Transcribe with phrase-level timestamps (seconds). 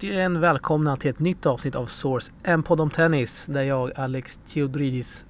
[0.00, 4.40] återigen välkomna till ett nytt avsnitt av Source, en podd om tennis där jag, Alex
[4.46, 5.26] Theodoridis,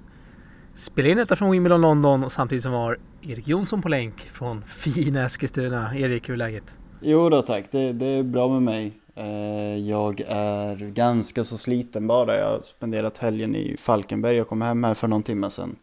[0.74, 4.62] spelar in detta från Wimbledon London och samtidigt som har Erik Jonsson på länk från
[4.62, 5.96] fina Eskilstuna.
[5.96, 6.64] Erik, hur är läget?
[7.00, 8.92] Jo då tack, det, det är bra med mig.
[9.14, 12.36] Eh, jag är ganska så sliten bara.
[12.36, 14.36] Jag har spenderat helgen i Falkenberg.
[14.36, 15.76] Jag kom hem här för någon timme sedan.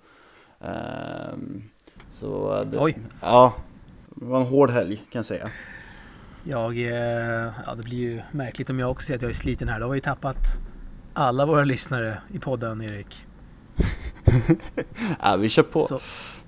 [0.61, 1.63] Ehm,
[2.09, 2.97] så det, Oj.
[3.21, 3.53] Ja,
[4.15, 5.49] det var en hård helg kan jag säga.
[6.49, 9.69] Jag, eh, ja det blir ju märkligt om jag också säger att jag är sliten
[9.69, 9.79] här.
[9.79, 10.59] Då har vi tappat
[11.13, 13.25] alla våra lyssnare i podden, Erik.
[15.21, 15.87] ja, vi kör på.
[15.87, 15.99] Så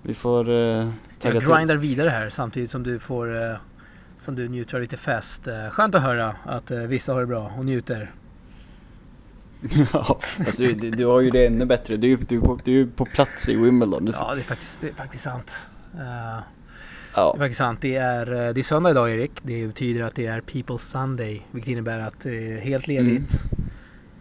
[0.02, 1.54] Vi får uh, tagga jag till.
[1.54, 3.56] grindar vidare här samtidigt som du får, eh,
[4.20, 5.48] som du njuter av lite fest.
[5.48, 8.12] Eh, Skönt att höra att eh, vissa har det bra och njuter.
[9.94, 11.96] ja, alltså, du, du, har ju det ännu bättre.
[11.96, 14.10] Du, du, du, du är på plats i Wimbledon.
[14.20, 15.56] Ja, det är faktiskt, det är faktiskt sant.
[15.94, 16.40] Eh,
[17.16, 17.32] ja.
[17.34, 17.82] Det är faktiskt sant.
[17.82, 19.32] Det är, eh, det är söndag idag Erik.
[19.42, 21.48] Det betyder att det är People's Sunday.
[21.52, 23.44] Vilket innebär att det är helt ledigt.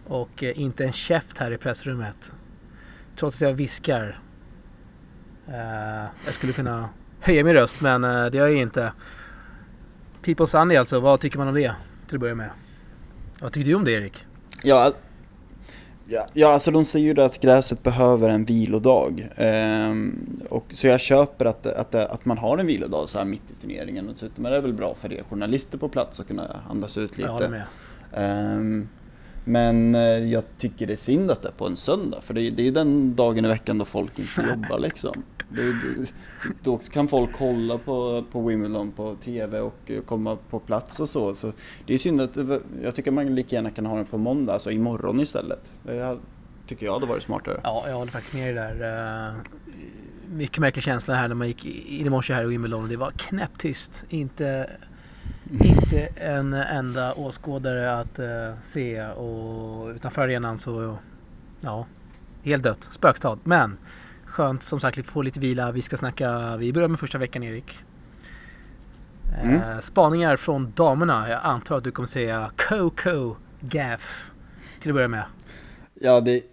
[0.07, 2.33] Och eh, inte en käft här i pressrummet.
[3.15, 4.19] Trots att jag viskar.
[5.47, 8.91] Eh, jag skulle kunna höja min röst men eh, det gör jag inte.
[10.23, 10.99] People's Sunday alltså.
[10.99, 11.73] Vad tycker man om det?
[12.07, 12.49] Till att börja med.
[13.39, 14.25] Vad tycker du om det Erik?
[14.63, 14.93] Ja,
[16.09, 19.29] ja, ja, alltså de säger ju att gräset behöver en vilodag.
[19.35, 23.51] Ehm, och, så jag köper att, att, att man har en vilodag så här mitt
[23.51, 24.05] i turneringen.
[24.07, 27.19] Och dessutom är det väl bra för er journalister på plats att kunna andas ut
[27.19, 27.51] Jag lite.
[27.51, 27.63] med.
[28.13, 28.89] Ehm,
[29.45, 32.21] men eh, jag tycker det är synd att det är på en söndag.
[32.21, 35.23] För det är, det är den dagen i veckan då folk inte jobbar liksom.
[35.49, 35.73] Det,
[36.63, 41.09] då kan folk kolla på, på Wimbledon på TV och eh, komma på plats och
[41.09, 41.33] så.
[41.33, 41.51] så
[41.85, 44.53] det är synd att, eh, jag tycker man lika gärna kan ha den på måndag,
[44.53, 45.73] alltså imorgon istället.
[45.83, 46.17] Det
[46.67, 47.59] tycker jag hade varit smartare.
[47.63, 49.33] Ja, jag håller faktiskt med dig där.
[50.31, 52.83] Mycket märklig känsla här när man gick in i morse här i Wimbledon.
[52.83, 54.05] och Det var knäpptyst.
[54.09, 54.69] Inte,
[55.51, 60.97] inte en enda åskådare att eh, se och utanför arenan så,
[61.61, 61.85] ja,
[62.43, 62.83] helt dött.
[62.83, 63.39] Spökstad.
[63.43, 63.77] Men
[64.25, 65.71] skönt som sagt att få lite vila.
[65.71, 67.77] Vi ska snacka, vi börjar med första veckan Erik.
[69.43, 71.29] Eh, Spaningar från damerna.
[71.29, 74.31] Jag antar att du kommer säga Coco Gaff
[74.79, 75.23] till att börja med.
[75.93, 76.43] Ja, det,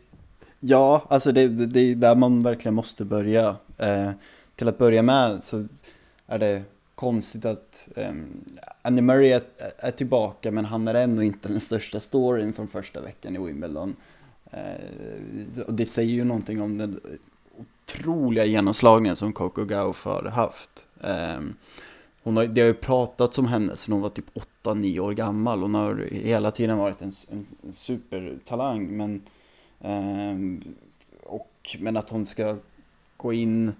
[0.60, 3.56] ja alltså det, det, det är där man verkligen måste börja.
[3.78, 4.10] Eh,
[4.56, 5.66] till att börja med så
[6.26, 6.62] är det
[6.96, 8.44] konstigt att um,
[8.82, 9.42] Andy Murray är,
[9.78, 13.96] är tillbaka men han är ändå inte den största storyn från första veckan i Wimbledon.
[14.54, 17.00] Uh, och det säger ju någonting om den
[17.58, 20.86] otroliga genomslagningen som Coco Gauff har haft.
[21.00, 21.54] Um,
[22.22, 24.30] hon har, det har ju pratats om henne sedan hon var typ
[24.64, 25.62] 8-9 år gammal.
[25.62, 29.22] Hon har hela tiden varit en, en, supertalang men
[29.80, 30.64] um,
[31.22, 32.56] och, men att hon ska
[33.16, 33.72] gå in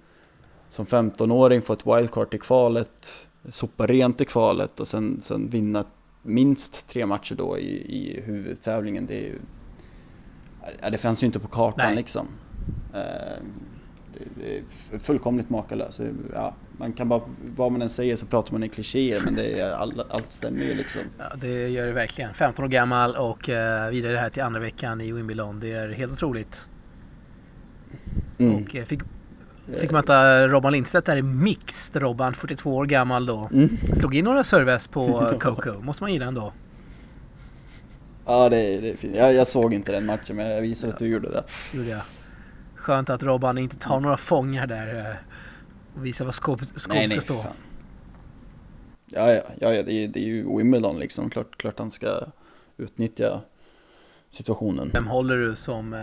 [0.69, 5.85] som 15-åring, få ett wildcard i kvalet, sopa rent i kvalet och sen, sen vinna
[6.23, 9.07] minst tre matcher då i, i huvudtävlingen.
[9.07, 9.39] Det, är ju,
[10.91, 11.97] det fanns ju inte på kartan Nej.
[11.97, 12.27] liksom.
[12.95, 13.53] Ehm,
[14.35, 14.63] det, är
[14.99, 16.01] fullkomligt makalöst.
[16.35, 17.23] Ja, man kan bara,
[17.57, 20.61] vad man än säger så pratar man i klichéer men det är, all, allt stämmer
[20.61, 21.03] ju liksom.
[21.19, 22.35] Ja, det gör det verkligen.
[22.35, 25.61] 15 år gammal och eh, vidare här till andra veckan i Wimbledon.
[25.61, 26.61] Det är helt otroligt.
[28.39, 28.55] Mm.
[28.55, 29.01] Och eh, fick,
[29.81, 32.03] fick möta Robban Lindstedt där i mixed.
[32.03, 33.49] Robban, 42 år gammal då.
[33.53, 33.69] Mm.
[33.77, 35.81] Slog in några serves på Coco.
[35.83, 36.53] Måste man gilla ändå.
[38.27, 39.17] Ja, det, är- det är fint.
[39.17, 41.45] Jag, jag såg inte den matchen men jag visade att du gjorde det.
[41.75, 42.01] Gjorde jag.
[42.75, 44.99] Skönt att Robban inte tar några fångar där.
[44.99, 45.17] eh,
[45.99, 47.35] Och visar vad skåpet skåp nej, ska stå.
[47.35, 47.53] fan.
[49.07, 51.31] Ja, ja, ja, ja det, är, det är ju Wimbledon liksom.
[51.31, 52.21] Klart, klart han ska
[52.77, 53.41] utnyttja
[54.31, 54.91] situationen.
[54.95, 56.01] Vem håller du som eh,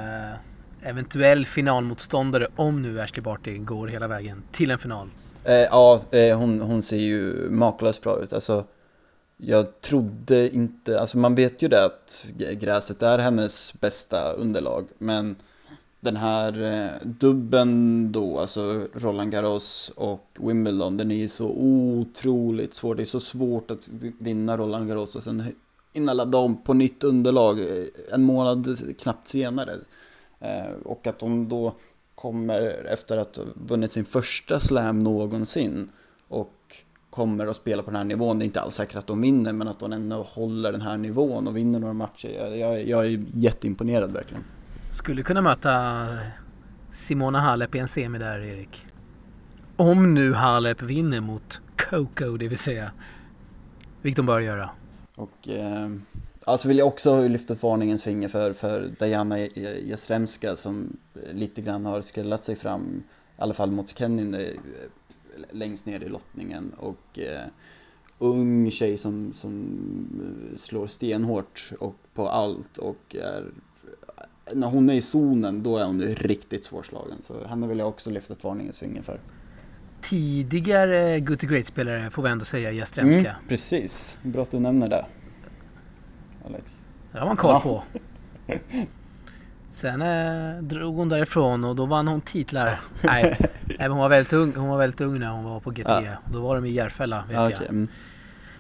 [0.84, 5.10] eventuell finalmotståndare om nu Ashley Barty går hela vägen till en final?
[5.44, 8.34] Eh, ja, eh, hon, hon ser ju makalöst bra ut.
[8.34, 8.66] Alltså,
[9.38, 15.36] jag trodde inte, alltså man vet ju det att gräset är hennes bästa underlag, men
[16.04, 22.75] den här eh, dubben då, alltså Roland Garros och Wimbledon, den är ju så otroligt
[22.75, 22.96] svår.
[22.96, 25.44] Det är så svårt att vinna Roland Garros och sen
[25.94, 29.72] hinna ladda om på nytt underlag eh, en månad knappt senare.
[30.44, 31.75] Eh, och att de då
[32.16, 32.62] kommer
[32.94, 35.90] efter att ha vunnit sin första slam någonsin
[36.28, 36.54] och
[37.10, 38.40] kommer att spela på den här nivån.
[38.40, 40.98] Det är inte alls säkert att de vinner, men att de ändå håller den här
[40.98, 42.30] nivån och vinner några matcher.
[42.30, 44.44] Jag, jag, jag är jätteimponerad verkligen.
[44.92, 46.07] Skulle kunna möta
[46.92, 48.86] Simona Halep i en semi där, Erik.
[49.75, 52.92] Om nu Halep vinner mot Coco, det vill säga.
[54.01, 54.69] Vilket de bör göra.
[55.16, 55.90] Och eh,
[56.45, 59.40] alltså vill jag också lyfta ett varningens finger för, för Diana
[59.84, 60.98] Jastremska som
[61.31, 63.04] lite grann har skrällat sig fram,
[63.38, 64.48] i alla fall mot Kenin eh,
[65.51, 66.74] längst ner i lottningen.
[66.78, 67.45] Och eh,
[68.18, 69.66] ung tjej som, som
[70.57, 73.45] slår stenhårt och på allt och är
[74.54, 77.22] när hon är i zonen, då är hon riktigt svårslagen.
[77.22, 79.19] Så henne vill jag också lyfta ett varningens finger för.
[80.01, 83.31] Tidigare Good to Great-spelare får vi ändå säga Jastremska.
[83.31, 85.06] Mm, precis, bra att du nämner det.
[86.45, 86.81] Alex.
[87.12, 87.84] Det har man koll på.
[89.69, 92.80] Sen eh, drog hon därifrån och då vann hon titlar.
[93.04, 93.38] Nej,
[93.80, 95.90] Nej hon var väldigt ung, hon var väldigt ung när hon var på GTG.
[95.90, 96.01] Ja.
[96.34, 97.51] Då var de i Järfälla vet okay.
[97.51, 97.69] jag.
[97.69, 97.88] Mm.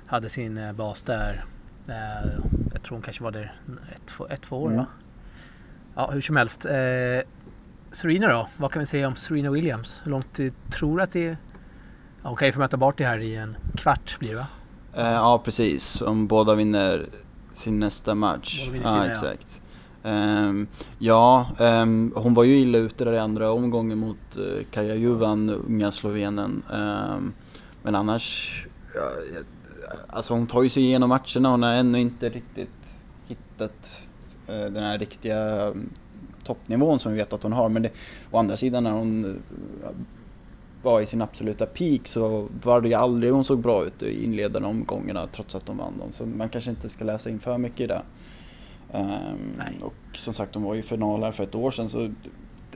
[0.07, 1.45] Hade sin eh, bas där.
[1.87, 2.29] Eh,
[2.73, 3.55] jag tror hon kanske var där
[3.95, 4.77] ett, ett två år mm.
[4.77, 4.85] va?
[5.95, 6.65] Ja, hur som helst.
[6.65, 6.71] Eh,
[7.91, 8.47] Serena då?
[8.57, 10.01] Vad kan vi säga om Serena Williams?
[10.05, 11.37] Hur långt du tror att det är?
[12.23, 14.47] Ja, hon kan ju få möta bort det här i en kvart blir det va?
[14.95, 16.01] Eh, ja, precis.
[16.01, 17.05] Om båda vinner
[17.53, 18.69] sin nästa match.
[18.83, 19.61] Ja, exakt.
[20.03, 20.67] Ja, um,
[20.99, 25.49] ja um, hon var ju illa ute där i andra omgången mot uh, Kaja Juvan,
[25.49, 26.63] unga slovenen.
[26.73, 27.33] Um,
[27.83, 29.11] men annars, ja,
[30.07, 32.97] alltså hon tar ju sig igenom matcherna hon har ännu inte riktigt
[33.27, 34.09] hittat
[34.49, 35.73] uh, den här riktiga
[36.43, 37.69] toppnivån som vi vet att hon har.
[37.69, 37.89] Men det,
[38.31, 39.89] å andra sidan när hon eh,
[40.83, 44.23] var i sin absoluta peak så var det ju aldrig hon såg bra ut i
[44.23, 46.11] inledande omgångarna trots att de vann dem.
[46.11, 48.01] Så man kanske inte ska läsa in för mycket i det.
[48.91, 52.11] Um, och som sagt, hon var ju final här för ett år sedan så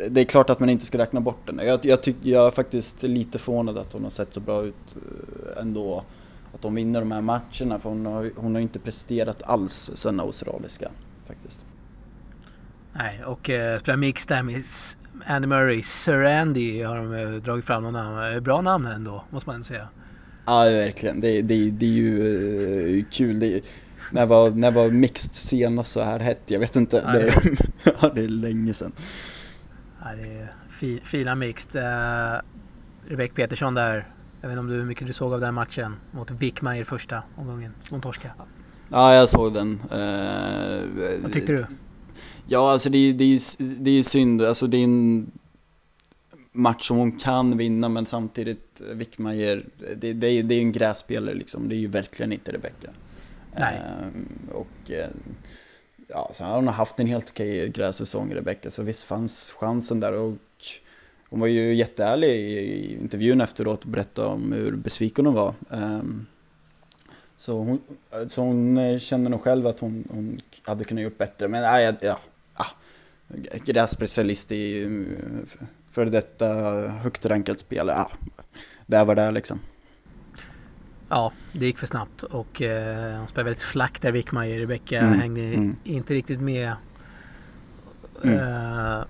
[0.10, 1.60] det är klart att man inte ska räkna bort den.
[1.68, 4.96] Jag, jag, tyck, jag är faktiskt lite förvånad att hon har sett så bra ut
[4.96, 6.04] eh, ändå.
[6.54, 10.20] Att de vinner de här matcherna för hon har, hon har inte presterat alls sen
[10.20, 10.92] australiska
[11.26, 11.60] faktiskt.
[12.94, 14.64] Nej, och uh, spelar mix där med
[15.26, 15.82] Andy Murray.
[15.82, 18.36] Sir Andy har de uh, dragit fram några namn.
[18.36, 19.88] Uh, bra namn ändå, måste man säga.
[20.46, 21.20] Ja, verkligen.
[21.20, 22.20] Det, det, det är ju
[22.98, 23.40] uh, kul.
[23.40, 23.62] Det,
[24.12, 26.42] när, var, när var mixed senast så här hett?
[26.46, 27.04] Jag vet inte.
[27.06, 27.34] Ja, det,
[28.02, 28.92] ja, det är länge sedan.
[30.04, 31.84] Ja, det är fi, fina mixed.
[31.84, 32.42] Uh,
[33.08, 34.08] Rebecca Petersson där.
[34.42, 37.24] Jag vet inte om du, hur mycket du såg av den matchen mot Wickmeier första
[37.36, 38.32] omgången mot torska.
[38.90, 39.70] Ja, jag såg den.
[39.70, 41.66] Uh, Vad tyckte du?
[42.50, 43.40] Ja, alltså det är det är,
[43.80, 44.42] det är synd.
[44.42, 45.32] Alltså det är en
[46.52, 49.66] match som hon kan vinna men samtidigt Wickmajer,
[49.98, 51.70] det, det, är, det är en grässpelare liksom.
[51.70, 52.90] Det är ju verkligen inte Rebecca.
[53.56, 53.82] Nej.
[53.82, 55.08] Ehm, och eh,
[56.08, 60.14] ja, så har hon haft en helt okej grässäsong Rebecca så visst fanns chansen där
[60.14, 60.38] och
[61.30, 65.54] hon var ju jätteärlig i intervjun efteråt och berättade om hur besviken hon var.
[65.72, 66.26] Ehm,
[67.36, 67.82] så hon,
[68.28, 72.20] så hon kände nog själv att hon, hon hade kunnat gjort bättre men nej, ja,
[72.58, 72.72] ah,
[73.66, 74.88] grässpecialist i
[75.92, 76.48] före detta
[76.88, 77.98] högt rankad spelare.
[77.98, 78.12] Ah,
[78.86, 79.60] där var det liksom.
[81.10, 84.60] Ja, det gick för snabbt och eh, hon spelade väldigt flack där Wickmajer.
[84.60, 85.76] Rebecka mm, hängde mm.
[85.84, 86.74] inte riktigt med.
[88.24, 88.40] Mm.
[88.40, 89.04] Eh,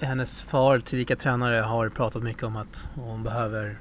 [0.00, 3.78] hennes far, tillika tränare, har pratat mycket om att hon behöver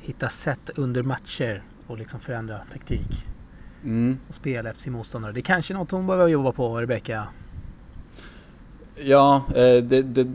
[0.00, 3.26] hitta sätt under matcher och liksom förändra taktik.
[3.84, 4.18] Mm.
[4.28, 5.32] Och spela efter sin motståndare.
[5.32, 7.28] Det är kanske är något hon behöver jobba på, Rebecka.
[9.04, 10.26] Ja, eh, det, det,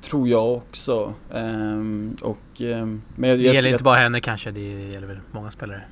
[0.00, 1.14] tror jag också.
[1.34, 5.20] Ehm, och, ehm, men jag, det gäller jag, inte bara henne kanske, det gäller väl
[5.32, 5.82] många spelare.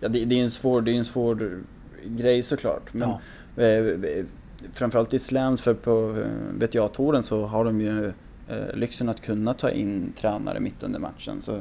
[0.00, 1.62] Ja, det, det är en svår, det är en svår
[2.04, 2.94] grej såklart.
[2.94, 3.08] Men
[3.56, 3.62] ja.
[3.62, 4.24] eh,
[4.72, 8.06] framförallt i slams, för på eh, VTA-touren så har de ju
[8.48, 11.40] eh, lyxen att kunna ta in tränare mitt under matchen.
[11.40, 11.60] Så,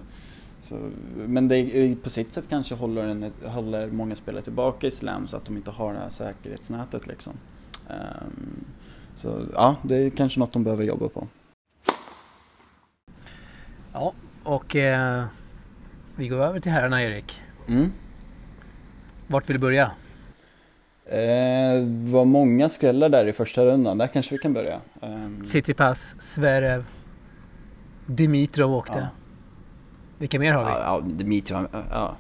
[0.60, 5.28] så, men det på sitt sätt kanske håller, en, håller många spelare tillbaka i slam
[5.28, 7.34] så att de inte har det här säkerhetsnätet liksom.
[9.18, 11.28] Så ja, det är kanske något de behöver jobba på.
[13.94, 15.26] Ja, och eh,
[16.16, 17.42] vi går över till herrarna Erik.
[17.68, 17.92] Mm.
[19.28, 19.92] Vart vill du börja?
[21.06, 24.82] Eh, var många skrällar där i första rundan, där kanske vi kan börja.
[25.02, 25.44] Um...
[25.44, 26.86] Citypass, Zverev,
[28.06, 29.00] Dimitrov åkte.
[29.00, 29.08] Ja.
[30.18, 30.70] Vilka mer har vi?
[30.70, 32.16] Ja, ja Dimitrov, ja.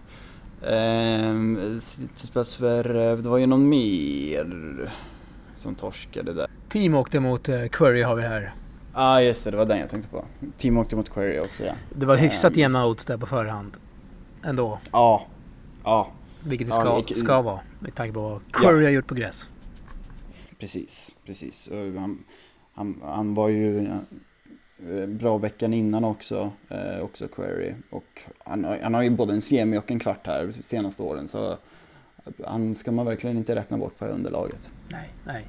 [1.81, 4.91] Citypass, Zverev, det var ju någon mer
[5.57, 6.47] som torskade där.
[6.69, 8.53] Team åkte mot uh, Query har vi här.
[8.93, 10.25] Ja ah, just det, det var den jag tänkte på.
[10.57, 11.73] Team åkte mot Query också ja.
[11.95, 13.77] Det var hyfsat um, jämna odds där på förhand.
[14.43, 14.79] Ändå.
[14.91, 15.27] Ja.
[15.83, 16.07] Ja.
[16.43, 18.85] Vilket det ska, ja, ska vara med tanke på vad Query ja.
[18.85, 19.49] har gjort på gräs.
[20.59, 21.69] Precis, precis.
[21.97, 22.23] Han,
[22.73, 23.87] han, han var ju
[24.89, 27.73] eh, bra veckan innan också, eh, också Query.
[27.89, 31.57] Och han, han har ju både en semi och en kvart här senaste åren så
[32.45, 34.71] han ska man verkligen inte räkna bort på det underlaget.
[34.91, 35.47] Nej, nej.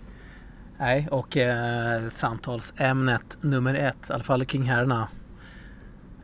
[0.80, 5.08] Nej, och eh, samtalsämnet nummer ett, i alla fall kring herrarna.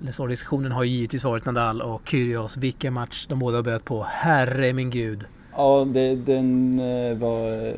[0.01, 2.57] Eller så, diskussionen har ju givetvis varit Nadal och Kyrgios.
[2.57, 4.03] Vilken match de båda har böt på.
[4.03, 5.25] Herre min gud.
[5.53, 7.67] Ja, det, den eh, var...
[7.67, 7.75] Eh,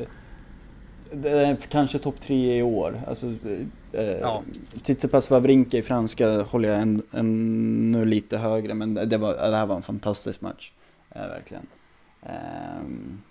[1.11, 3.01] det är kanske topp tre i år.
[3.07, 3.25] Alltså,
[3.91, 4.43] eh, ja.
[4.81, 9.75] Tsitsipas Wawrinka i franska håller jag ännu lite högre men det, var, det här var
[9.75, 10.71] en fantastisk match.
[11.09, 11.67] Eh, verkligen.
[12.27, 13.21] Ehm,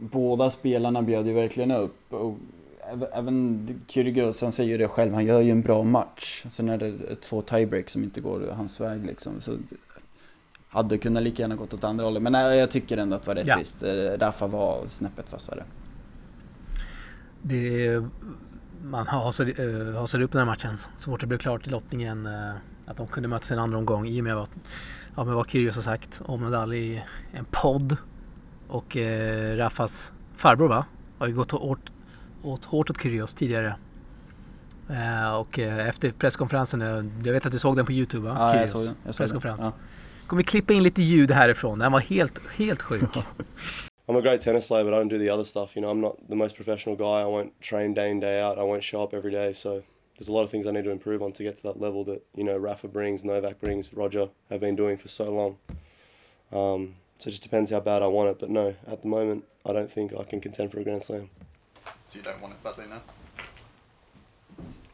[0.00, 2.12] båda spelarna bjöd ju verkligen upp.
[2.12, 2.38] Och
[3.12, 6.44] även Kyrgios, han säger ju det själv, han gör ju en bra match.
[6.48, 9.40] Sen är det två tiebreaks som inte går hans väg liksom.
[9.40, 9.58] Så
[10.68, 12.22] hade kunnat lika gärna gått åt andra hållet.
[12.22, 13.76] Men nej, jag tycker ändå att det var rättvist.
[13.82, 14.16] Ja.
[14.16, 15.64] Rafa var snäppet vassare.
[17.42, 18.02] Det,
[18.82, 19.52] man hasade,
[19.98, 22.54] hasade upp den här matchen så fort det blev klart i lottningen uh,
[22.86, 24.48] att de kunde mötas en andra omgång i och med vad,
[25.16, 27.02] ja, med vad Kyrgios har sagt om Nadal i
[27.32, 27.96] en podd.
[28.68, 30.84] Och uh, Rafas farbror va?
[31.18, 31.92] Har ju gått hårt,
[32.42, 33.74] åt, hårt åt Kyrgios tidigare.
[34.90, 38.36] Uh, och uh, efter presskonferensen, uh, jag vet att du såg den på Youtube va?
[38.38, 38.94] Ja, jag såg den.
[39.04, 39.60] Jag såg presskonferens.
[39.60, 39.66] Den.
[39.66, 39.72] Ja.
[40.26, 41.78] Kommer vi klippa in lite ljud härifrån.
[41.78, 43.02] Den var helt, helt sjuk.
[44.06, 45.76] I'm a great tennis player, but I don't do the other stuff.
[45.76, 47.22] You know, I'm not the most professional guy.
[47.22, 48.58] I won't train day in day out.
[48.58, 49.54] I won't show up every day.
[49.54, 49.82] So
[50.18, 52.04] there's a lot of things I need to improve on to get to that level
[52.04, 55.56] that you know Rafa brings, Novak brings, Roger have been doing for so long.
[56.52, 58.38] Um, so it just depends how bad I want it.
[58.38, 61.30] But no, at the moment, I don't think I can contend for a Grand Slam.
[62.08, 63.02] So you don't want it badly now?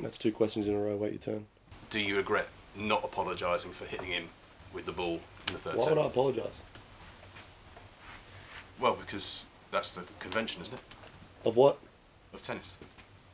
[0.00, 0.96] That's two questions in a row.
[0.96, 1.46] Wait your turn.
[1.90, 4.28] Do you regret not apologising for hitting him
[4.72, 5.96] with the ball in the third Why set?
[5.96, 6.62] Why would I apologise?
[8.78, 10.80] Well, because that's the convention, isn't it?
[11.44, 11.78] Of what?
[12.32, 12.74] Of tennis.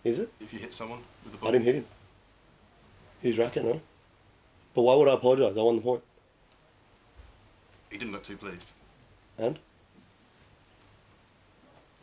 [0.06, 0.30] Is it?
[0.40, 1.48] If you hit someone with the ball.
[1.48, 1.86] I didn't hit him.
[3.20, 3.80] He's racket, no?
[4.72, 5.56] But why would I apologise?
[5.58, 6.02] I won the point.
[7.90, 8.62] He didn't look too pleased.
[9.36, 9.58] And?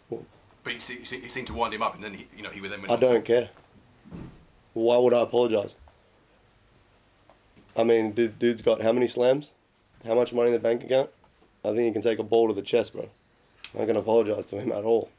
[0.09, 2.43] But you, see, you, see, you seemed to wind him up, and then he, you
[2.43, 2.81] know he would then.
[2.81, 3.49] went I don't care.
[4.73, 5.77] Why would I apologise?
[7.77, 9.53] I mean, dude, dude's got how many slams?
[10.05, 11.09] How much money in the bank account?
[11.63, 13.09] I think he can take a ball to the chest, bro.
[13.73, 15.09] I'm not gonna apologise to him at all.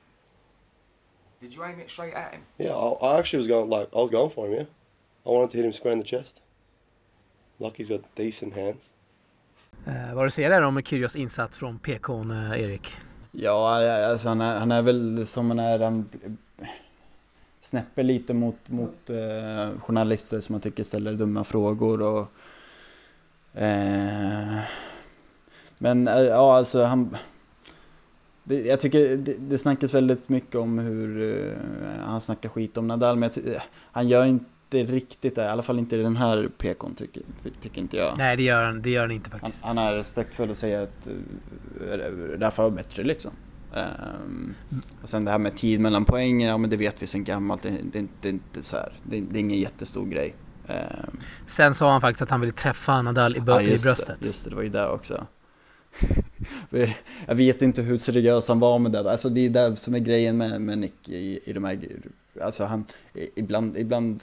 [1.44, 2.40] Did you aim it straight at him?
[2.56, 4.54] Yeah, I, I actually was going like I was going for him.
[4.54, 4.66] Yeah,
[5.26, 6.40] I wanted to hit him square in the chest.
[7.60, 8.90] Lucky's got decent hands.
[9.86, 12.88] Uh, vad du säger där om Kyrgios insats från PK'n, uh, Erik?
[13.32, 16.08] Ja, alltså han är, han är väl som han är, han
[17.60, 22.26] snäpper lite mot, mot eh, journalister som man tycker ställer dumma frågor och...
[23.60, 24.58] Eh,
[25.78, 27.16] men eh, ja, alltså han...
[28.44, 32.86] Det, jag tycker det, det snackas väldigt mycket om hur eh, han snackar skit om
[32.86, 36.48] Nadal, men jag, han gör inte riktigt det, i alla fall inte i den här
[36.58, 37.22] PKn tycker,
[37.60, 38.18] tycker inte jag.
[38.18, 39.64] Nej, det gör han, det gör han inte faktiskt.
[39.64, 43.32] Han, han är respektfull och säger att uh, Rafa var bättre liksom.
[43.74, 44.54] Um,
[45.02, 47.62] och sen det här med tid mellan poängen, ja men det vet vi sen gammalt.
[47.62, 50.34] Det, det, det är inte så här, det, det, är ingen jättestor grej.
[50.68, 54.16] Um, sen sa han faktiskt att han ville träffa Nadal i, ja, i bröstet.
[54.20, 55.26] Det, just det, det var ju det också.
[57.26, 59.10] jag vet inte hur seriös han var med det.
[59.10, 61.78] Alltså det är det som är grejen med, med Nick i, i de här...
[62.40, 62.84] Alltså han,
[63.34, 64.22] ibland, ibland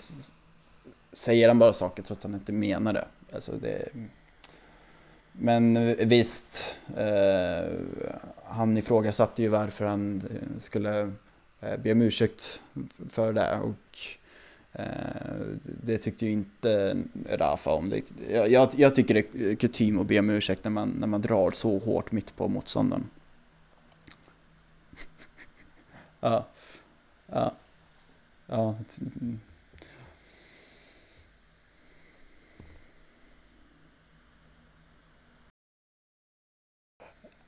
[1.14, 3.06] säger han bara saker trots att han inte menar det.
[3.34, 3.90] Alltså det
[5.32, 7.70] men visst, eh,
[8.44, 11.12] han ifrågasatte ju varför han eh, skulle
[11.60, 12.62] eh, be om ursäkt
[13.10, 13.74] för det och
[14.74, 14.86] Eh,
[15.64, 16.98] det tyckte ju inte
[17.30, 17.90] Rafa om.
[17.90, 21.22] Det, jag, jag tycker det är kutym att be om ursäkt när man, när man
[21.22, 23.10] drar så hårt mitt på motståndaren.
[26.20, 26.48] ja,
[27.28, 27.56] ja,
[28.48, 28.76] ja.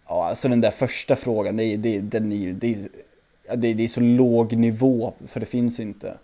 [0.08, 2.88] Ja, alltså den där första frågan, det är, det, den är, det, är,
[3.56, 6.18] det, det är så låg nivå så det finns inte.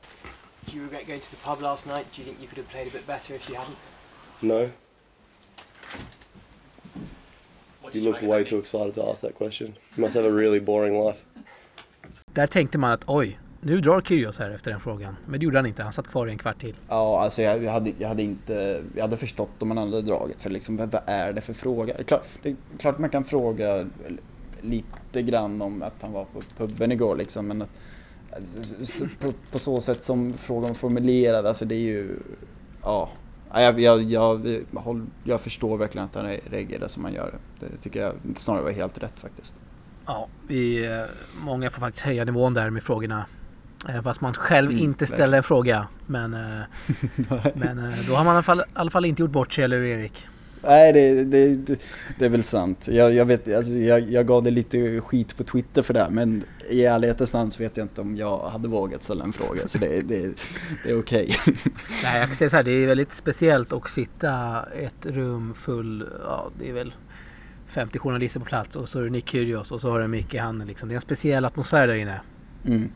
[0.66, 2.06] Do you regret going to the pub last night?
[2.12, 3.78] Do you think you could have played a bit better if you hadn't?
[4.42, 4.70] No.
[7.94, 9.68] You look way too excited to ask that question.
[9.96, 11.26] You must have a really boring life.
[12.34, 15.16] Där tänkte man att oj, nu drar Kyrgios här efter den frågan.
[15.26, 16.76] Men det gjorde han inte, han satt kvar i en kvart till.
[16.90, 18.84] Ja, alltså jag, jag, hade, jag hade inte...
[18.96, 21.94] Jag hade förstått om man hade dragit, för liksom vad, vad är det för fråga?
[21.94, 23.88] Klart, det är klart man kan fråga
[24.62, 27.72] lite grann om att han var på puben igår liksom, men att...
[28.36, 32.20] Alltså, på, på, så sätt som frågan formulerad, alltså det är ju...
[32.84, 33.10] Ja.
[33.54, 34.60] Jag, jag, jag,
[35.24, 37.34] jag förstår verkligen att han reagerar som han gör.
[37.60, 39.56] Det tycker jag snarare var helt rätt faktiskt.
[40.06, 40.88] Ja, vi,
[41.42, 43.26] många får faktiskt höja nivån där med frågorna.
[44.04, 45.88] Fast man själv mm, inte ställer en fråga.
[46.06, 46.32] Men,
[47.56, 49.78] men då har man i alla, fall, i alla fall inte gjort bort sig, eller
[49.78, 50.28] hur Erik?
[50.64, 51.80] Nej, det, det, det,
[52.20, 52.88] det är väl sant.
[52.92, 56.44] Jag, jag vet, alltså, jag, jag gav det lite skit på Twitter för det, men
[56.70, 59.78] i ärlighetens namn så vet jag inte om jag hade vågat ställa en fråga, så
[59.78, 60.34] det, det,
[60.84, 61.36] det är okej.
[61.42, 61.54] Okay.
[62.04, 66.08] Nej, jag kan säga så här, det är väldigt speciellt att sitta ett rum full,
[66.24, 66.94] ja det är väl
[67.68, 70.34] 50 journalister på plats och så är det Nick Kyrgios och så har du Micke
[70.34, 70.90] i handen liksom.
[70.90, 72.22] Det är en speciell atmosfär där inne.
[72.66, 72.92] Mm.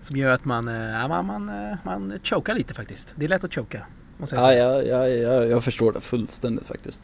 [0.00, 3.14] Som gör att man, ja, man, man, man chokar lite faktiskt.
[3.16, 3.86] Det är lätt att choka.
[4.30, 7.00] Ja, ja, ja, ja, jag förstår det fullständigt faktiskt.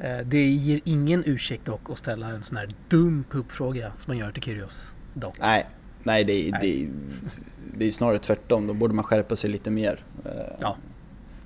[0.00, 4.18] Eh, Det ger ingen ursäkt dock att ställa en sån här dum pubfråga som man
[4.18, 4.92] gör till Kyrgios.
[5.14, 5.38] Dock.
[5.40, 5.66] Nej,
[6.02, 6.60] nej, det, är- Nej.
[6.62, 6.88] Det,
[7.78, 8.66] det är snarare tvärtom.
[8.66, 9.98] Då borde man skärpa sig lite mer.
[10.24, 10.30] Eh,
[10.60, 10.76] Ja.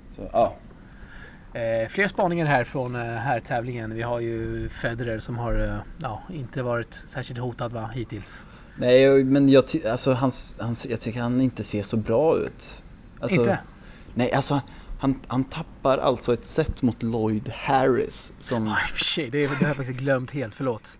[0.09, 0.55] Så, ja.
[1.53, 3.93] Eh, fler spaningar här från eh, här tävlingen.
[3.93, 8.45] Vi har ju Federer som har eh, ja, inte varit särskilt hotad va, hittills.
[8.77, 12.83] Nej, men jag, ty- alltså, hans, hans, jag tycker han inte ser så bra ut.
[13.19, 13.59] Alltså, inte?
[14.13, 14.61] Nej, alltså
[14.99, 18.33] han, han tappar alltså ett set mot Lloyd Harris.
[18.41, 20.55] Som, Ja, och för sig, det, det har jag faktiskt glömt helt.
[20.55, 20.97] Förlåt.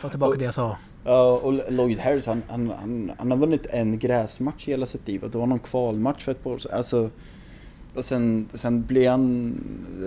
[0.00, 0.76] Ta tillbaka Och- det jag sa.
[1.04, 5.08] ja, och Lloyd Harris, han, han, han, han har vunnit en gräsmatch i hela sitt
[5.08, 5.24] liv.
[5.32, 6.72] Det var någon kvalmatch för ett par år sedan.
[6.74, 7.10] Alltså,
[7.94, 9.54] och sen, sen blir han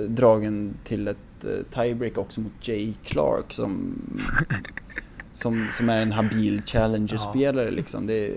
[0.09, 1.49] dragen till ett eh,
[1.83, 3.95] tiebreak också mot Jay Clark som,
[5.31, 8.07] som, som är en habil challenger-spelare liksom.
[8.07, 8.31] Det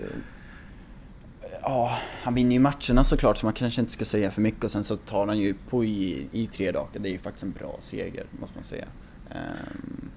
[1.69, 4.71] Ja, han vinner ju matcherna såklart så man kanske inte ska säga för mycket och
[4.71, 6.89] sen så tar han ju på i, i tre dagar.
[6.93, 8.85] Det är ju faktiskt en bra seger måste man säga.
[9.31, 10.09] Ehm,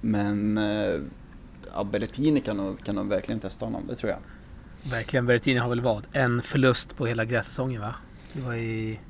[0.00, 1.00] men eh,
[1.74, 4.18] ja, Berrettini kan nog, kan nog verkligen testa honom, det tror jag.
[4.90, 6.06] Verkligen, Berrettini har väl vad?
[6.12, 7.94] En förlust på hela grässäsongen va?
[8.32, 9.00] Det var i...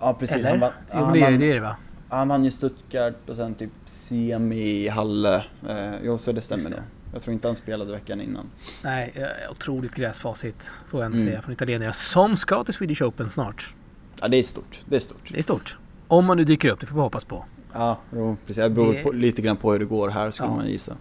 [0.00, 0.50] Ja precis, Eller?
[0.50, 1.76] han, vann, jo, han, det, det är det va?
[2.08, 5.44] han vann ju Stuttgart och sen typ semi i Halle.
[5.68, 6.80] Eh, jo så det stämmer nog.
[7.14, 8.50] Jag tror inte han spelade veckan innan.
[8.82, 11.28] Nej, eh, otroligt gräsfacit får jag ändå Mm.
[11.30, 11.92] säga från italienarna.
[11.92, 13.74] Som ska till Swedish Open snart.
[14.20, 15.28] Ja det är stort, det är stort.
[15.32, 15.78] Det är stort.
[16.08, 17.44] Om man nu dyker upp, det får vi hoppas på.
[17.72, 18.64] Ja, jo, precis.
[18.64, 20.56] Det beror på, lite grann på hur det går här skulle Ja.
[20.56, 20.96] man gissa.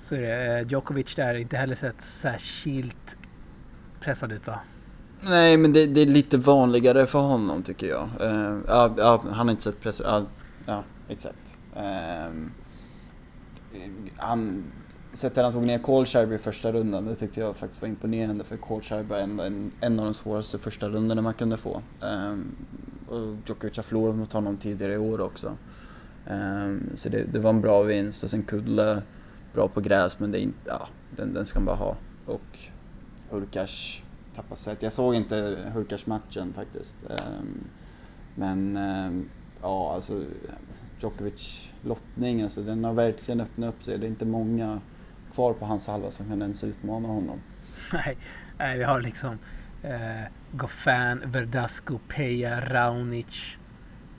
[0.00, 0.58] Så är det.
[0.60, 3.16] Eh, Djokovic där, inte heller sett särskilt
[4.00, 4.60] pressad ut va?
[5.20, 8.08] Nej, men det, det är lite vanligare för honom tycker jag.
[8.20, 10.00] Eh, ja, ja, han har inte sett press...
[10.04, 10.26] Ja,
[10.66, 11.58] ja exakt.
[11.76, 12.50] Ehm,
[14.16, 14.64] han...
[15.14, 18.56] Sättet han tog ner Kolsjärvi i första rundan, det tyckte jag faktiskt var imponerande för
[18.56, 21.82] Kolsjärvi är en, en, av de svåraste första rundorna man kunde få.
[22.00, 22.56] Um,
[23.08, 25.56] och Djokovic har förlorat mot honom tidigare i år också.
[26.30, 29.02] Um, så det, det var en bra vinst och sen Kudla,
[29.52, 31.96] bra på gräs men det är inte, ja, den, den ska man bara ha.
[32.26, 32.58] Och
[33.30, 34.02] Hurkacz
[34.34, 34.82] tappade set.
[34.82, 36.96] Jag såg inte Hurkacz-matchen faktiskt.
[37.08, 37.64] Um,
[38.34, 39.28] Men um,
[39.62, 40.24] ja, alltså
[41.00, 43.98] Djokovic lottning, alltså den har verkligen öppnat upp sig.
[43.98, 44.80] Det är inte många
[45.34, 47.40] kvar på hans halva som kan ens utmana honom.
[47.92, 48.16] Nej,
[48.58, 49.38] nej vi har liksom
[49.82, 53.58] eh, Goffin, Verdasco, Peja, Raonic,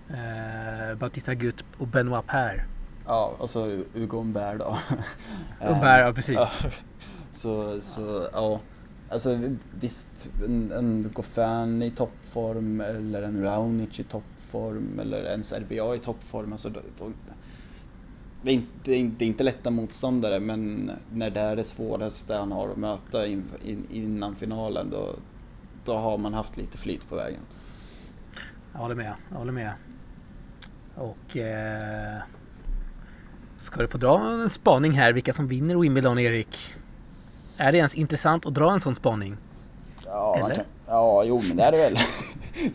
[0.10, 2.68] eh, Bautista Gut och Benoit Per.
[3.06, 4.78] Ja, och så Hugo Umbert då.
[5.60, 6.40] Berg, ja precis.
[7.34, 8.60] Så, så ja.
[9.10, 9.40] Alltså
[9.80, 16.00] visst, en, en Goffin i toppform eller en Raonic i toppform eller ens RBA i
[16.00, 16.52] toppform.
[16.52, 17.14] Alltså, de, de,
[18.46, 21.56] det, är inte, det, är inte, det är inte lätta motståndare men när det är
[21.56, 25.16] det svåraste han har att möta in, in, innan finalen då,
[25.86, 27.40] då har man haft lite flyt på vägen.
[28.74, 29.72] Jag håller med, jag håller med.
[30.96, 32.22] Och eh,
[33.58, 36.58] ska du få dra en spaning här vilka som vinner Wimbledon Erik?
[37.58, 39.38] Är det ens intressant att dra en sån spaning?
[40.06, 40.56] Ja, Eller?
[40.56, 41.98] kan, ja jo men det är det väl.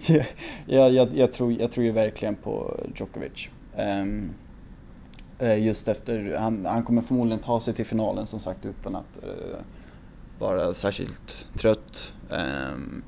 [0.66, 3.50] jag, jag, jag, tror, jag tror ju verkligen på Djokovic.
[3.76, 4.04] Eh,
[5.40, 9.24] Eh, just efter, han, han kommer förmodligen ta sig till finalen som sagt utan att
[9.24, 9.58] eh,
[10.38, 12.14] vara särskilt trött.
[12.30, 13.02] Ehm,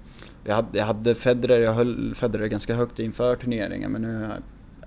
[0.44, 4.28] jag, hade, jag hade Federer, jag höll Federer ganska högt inför turneringen men nu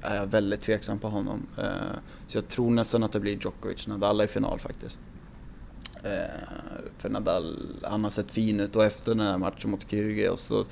[0.02, 1.48] är jag väldigt tveksam på honom.
[1.58, 5.00] Eh, så jag tror nästan att det blir Djokovic, Nadal i final faktiskt.
[6.98, 10.66] För Nadal, han har sett fin ut och efter den här matchen mot Kyrgios så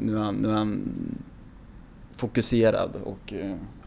[0.00, 0.82] nu är han, nu är han
[2.16, 3.32] fokuserad och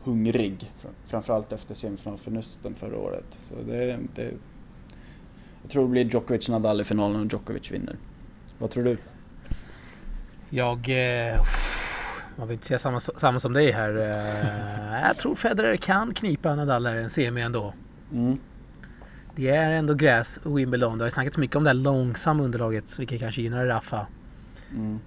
[0.06, 0.72] hungrig.
[0.82, 3.26] Fr- Framförallt efter semifinalförlusten förra året.
[3.42, 4.32] Så det, det,
[5.62, 7.96] jag tror det blir Djokovic Nadal i finalen och Djokovic vinner.
[8.58, 8.98] Vad tror du?
[10.50, 10.90] Jag...
[11.30, 11.36] Eh,
[12.38, 13.98] man vill inte säga samma, samma som dig här.
[13.98, 17.74] Eh, jag tror Federer kan knipa Nadal i en semi ändå.
[18.14, 18.38] Mm.
[19.36, 20.98] Det är ändå gräs och Wimbledon.
[20.98, 24.08] Det har ju snackats mycket om det här långsamma underlaget vilket kanske gynnar Rafa.
[24.76, 25.00] Mm.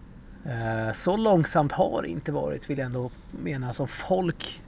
[0.45, 3.11] Eh, Så långsamt har det inte varit vill jag ändå
[3.43, 4.63] mena som folk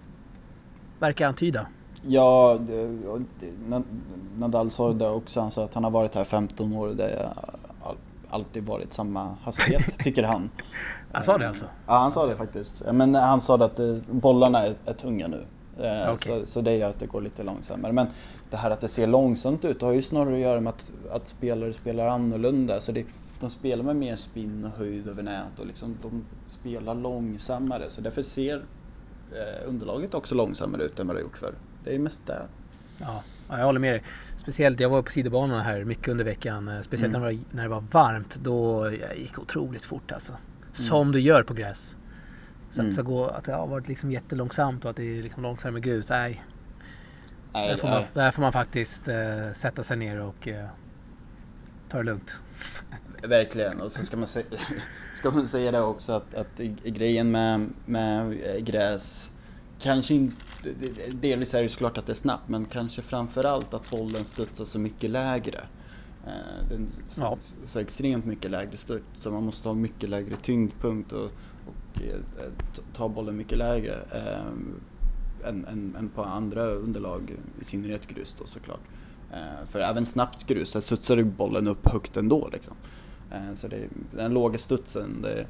[1.00, 1.66] verkar antyda.
[2.02, 2.58] Ja,
[4.36, 5.40] Nadal sa det också.
[5.40, 7.32] Han sa att han har varit här 15 år och det
[7.80, 7.96] har all-
[8.30, 10.50] alltid varit samma hastighet, tycker han.
[11.12, 11.64] Han sa det alltså?
[11.86, 12.82] Ja, han sa det faktiskt.
[12.92, 15.44] Men han sa att eh, bollarna är, tunga nu.
[15.84, 16.40] Eh, Okej.
[16.40, 17.92] Så, så det gör att det går lite långsammare.
[17.92, 18.06] Men
[18.50, 21.28] det här att det ser långsamt ut har ju snarare att göra med att, att
[21.28, 22.80] spelare spelar annorlunda.
[22.80, 23.04] Så det,
[23.40, 27.84] de spelar med mer spinn och höjd över nät och liksom, de spelar långsammare.
[27.88, 28.62] Så därför ser
[29.66, 31.54] underlaget också långsammare ut än vad det har gjort förr.
[31.84, 32.42] Det är mest det.
[32.98, 34.02] Ja, ja, jag håller med dig.
[34.36, 36.68] Speciellt, jag var på sidobanorna här mycket under veckan.
[36.68, 37.22] eh, Speciellt Mm.
[37.22, 38.36] när, det var, när det var varmt.
[38.42, 40.32] Då gick otroligt fort alltså.
[40.72, 41.96] Som du gör på gräs.
[42.70, 42.88] Så Mm.
[42.90, 45.80] att, så gå, att det har varit liksom jättelångsamt och att det är liksom långsammare
[45.80, 46.10] grus.
[46.10, 46.44] Nej,
[47.52, 47.96] Nej, där får, nej.
[48.00, 50.66] man, där får man faktiskt eh, sätta sig ner och eh,
[51.88, 52.42] ta det lugnt.
[53.22, 54.46] Verkligen, och så ska man, säga,
[55.20, 59.30] ska man säga det också att, att grejen med, med eh, gräs,
[59.80, 60.36] kanske inte,
[61.12, 64.78] delvis är det såklart att det är snabbt, men kanske framförallt att bollen studsar så
[64.78, 65.58] mycket lägre.
[66.26, 67.36] Eh, Den så, Ja.
[67.64, 71.24] så extremt mycket lägre studs, så man måste ha mycket lägre tyngdpunkt och,
[71.66, 72.50] och eh,
[72.92, 78.46] ta bollen mycket lägre eh, än, än, än på andra underlag, i synnerhet grus då
[78.46, 78.80] såklart.
[79.32, 82.74] Eh, För även snabbt grus, där studsar ju bollen upp högt ändå liksom.
[83.32, 85.46] Eh, Så det, den låga studsen, det,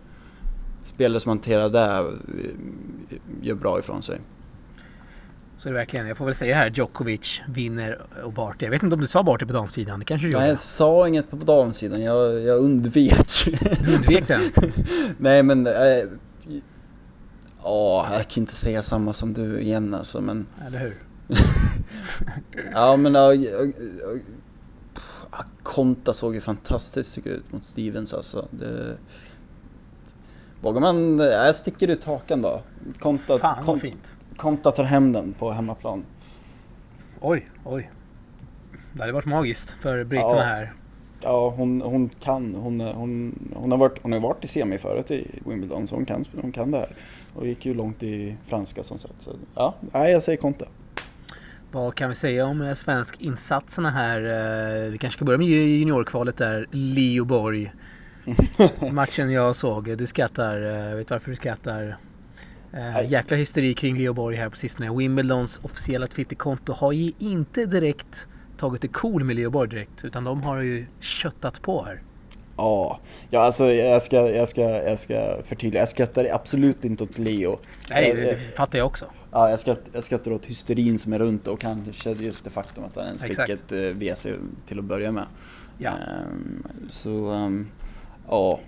[0.83, 4.21] spelare som hanterar det eh, gör bra ifrån sig.
[5.59, 6.07] Så är det verkligen.
[6.07, 8.65] Jag får väl säga här Djokovic vinner och Barty.
[8.67, 9.99] Jag vet inte om du sa Barty på damsidan.
[9.99, 10.49] Det kanske du Nej, gjorde?
[10.49, 13.15] jag sa inget på damsidan, jag, jag undvek.
[13.85, 14.41] Du undvek den?
[15.19, 15.73] Nej men, eh,
[17.63, 20.95] ja, jag kan inte säga samma som du igen alltså men Eller hur?
[22.73, 23.33] Ja men ja,
[25.63, 28.49] Konta såg ju fantastiskt ut mot Stevens alltså.
[28.51, 28.97] Det,
[30.61, 32.63] vågar man, jag sticker ut hakan då.
[32.99, 34.17] Konta, Fan vad fint.
[34.37, 36.05] Konta tar hem den på hemmaplan.
[37.21, 37.91] Oj, oj.
[38.93, 40.43] Det hade varit magiskt för britterna Ja.
[40.43, 40.73] här.
[41.23, 42.55] Ja, hon, hon kan.
[42.55, 46.05] Hon, hon, hon, har varit, hon har varit i semi förut i Wimbledon så hon
[46.05, 46.89] kan, hon kan det här.
[47.35, 49.15] Och gick ju långt i franska som sagt.
[49.19, 50.65] Så, ja, nej, jag säger Konta.
[51.73, 54.21] Vad kan vi säga om eh, svensk insatserna här?
[54.85, 56.67] Eh, Vi kanske ska börja med juniorkvalet där.
[56.71, 57.73] Leo Borg.
[58.93, 59.99] Matchen jag såg.
[59.99, 60.63] Du skrattar.
[60.91, 61.97] eh, Vet du varför du skrattar?
[62.73, 63.07] Nej.
[63.07, 64.95] jäkla hysteri kring Leo Borg här på sistone.
[64.97, 70.05] Wimbledons officiella Twitterkonto har ju inte direkt tagit det cool med Leo Borg direkt.
[70.05, 72.03] Utan de har ju köttat på här.
[72.61, 75.83] Ja, ja alltså jag ska, jag ska, jag ska förtydliga.
[75.83, 77.59] Jag skrattar absolut inte åt Leo.
[77.91, 79.05] Nej, det, det fattar jag också.
[79.33, 82.85] Ja, jag, skratt, jag skrattar åt hysterin som är runt och kanske just det faktum
[82.85, 83.51] att han ens Exakt.
[83.51, 84.27] fick ett WC
[84.67, 85.27] till att börja med.
[85.79, 85.91] Ja.
[85.91, 87.69] Ehm, så, ehm,
[88.29, 88.61] ja.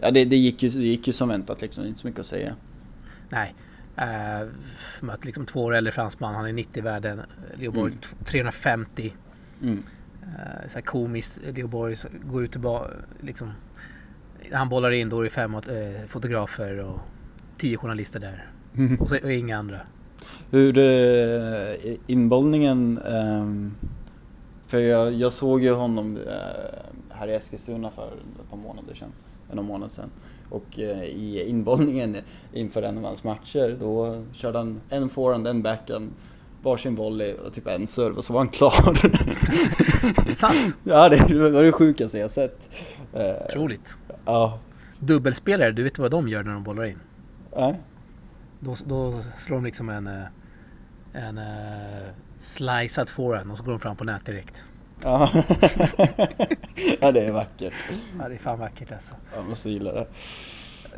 [0.00, 2.26] Ja, det, det, gick ju, det gick ju som väntat liksom, inte så mycket att
[2.26, 2.54] säga.
[3.28, 3.54] Nej.
[3.98, 4.48] Uh,
[5.00, 6.34] mött liksom två år äldre fransman.
[6.34, 7.20] Han är 90 värden.
[7.58, 8.24] Leo Borg Mm.
[8.24, 9.14] 350.
[9.62, 9.82] Mm.
[10.26, 11.40] Uh, så här komiskt.
[11.54, 12.86] Leo Borg går ut och ba,
[13.20, 13.52] liksom.
[14.52, 15.60] Han bollar in då är det fem eh,
[16.08, 16.98] fotografer och
[17.58, 18.50] tio journalister där.
[19.00, 19.80] Och, så, och inga andra.
[20.50, 23.74] Hur uh, inbollningen, ehm,
[24.66, 26.78] för jag, jag såg ju honom eh,
[27.10, 29.12] här i Eskilstuna för ett par månader sedan,
[29.52, 30.10] en månad sedan.
[30.48, 32.16] Och eh, i inbollningen
[32.52, 36.10] inför en av hans matcher då körde han en forehand, en backhand,
[36.66, 38.72] varsin volley och typ en serve och så var han klar.
[40.24, 40.76] Det är sant.
[40.84, 42.84] ja det var det sjukaste jag sett.
[43.12, 43.98] Eh, Otroligt.
[44.24, 44.58] Ja,
[44.98, 46.98] Dubbelspelare, du vet vad de gör när de bollar in?
[47.56, 47.80] nej.
[48.60, 50.24] Då, då slår de liksom en, eh,
[51.12, 54.64] en uh, slicead forehand och så går de fram på nät direkt.
[55.02, 55.30] Ja.
[57.00, 57.72] ja, det är vackert.
[58.18, 59.14] Ja, det är fan vackert alltså.
[59.36, 60.06] Jag måste gilla det.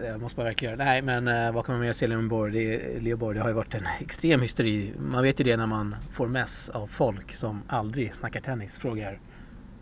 [0.01, 0.85] Det måste man verkligen göra.
[0.85, 2.51] Nej, men eh, vad kan man mer säga om?
[2.53, 4.95] Det, Leo Borg, det har ju varit en extrem hysteri.
[4.99, 8.79] Man vet ju det när man får mess av folk som aldrig snackar tennis.
[8.79, 9.21] Frågar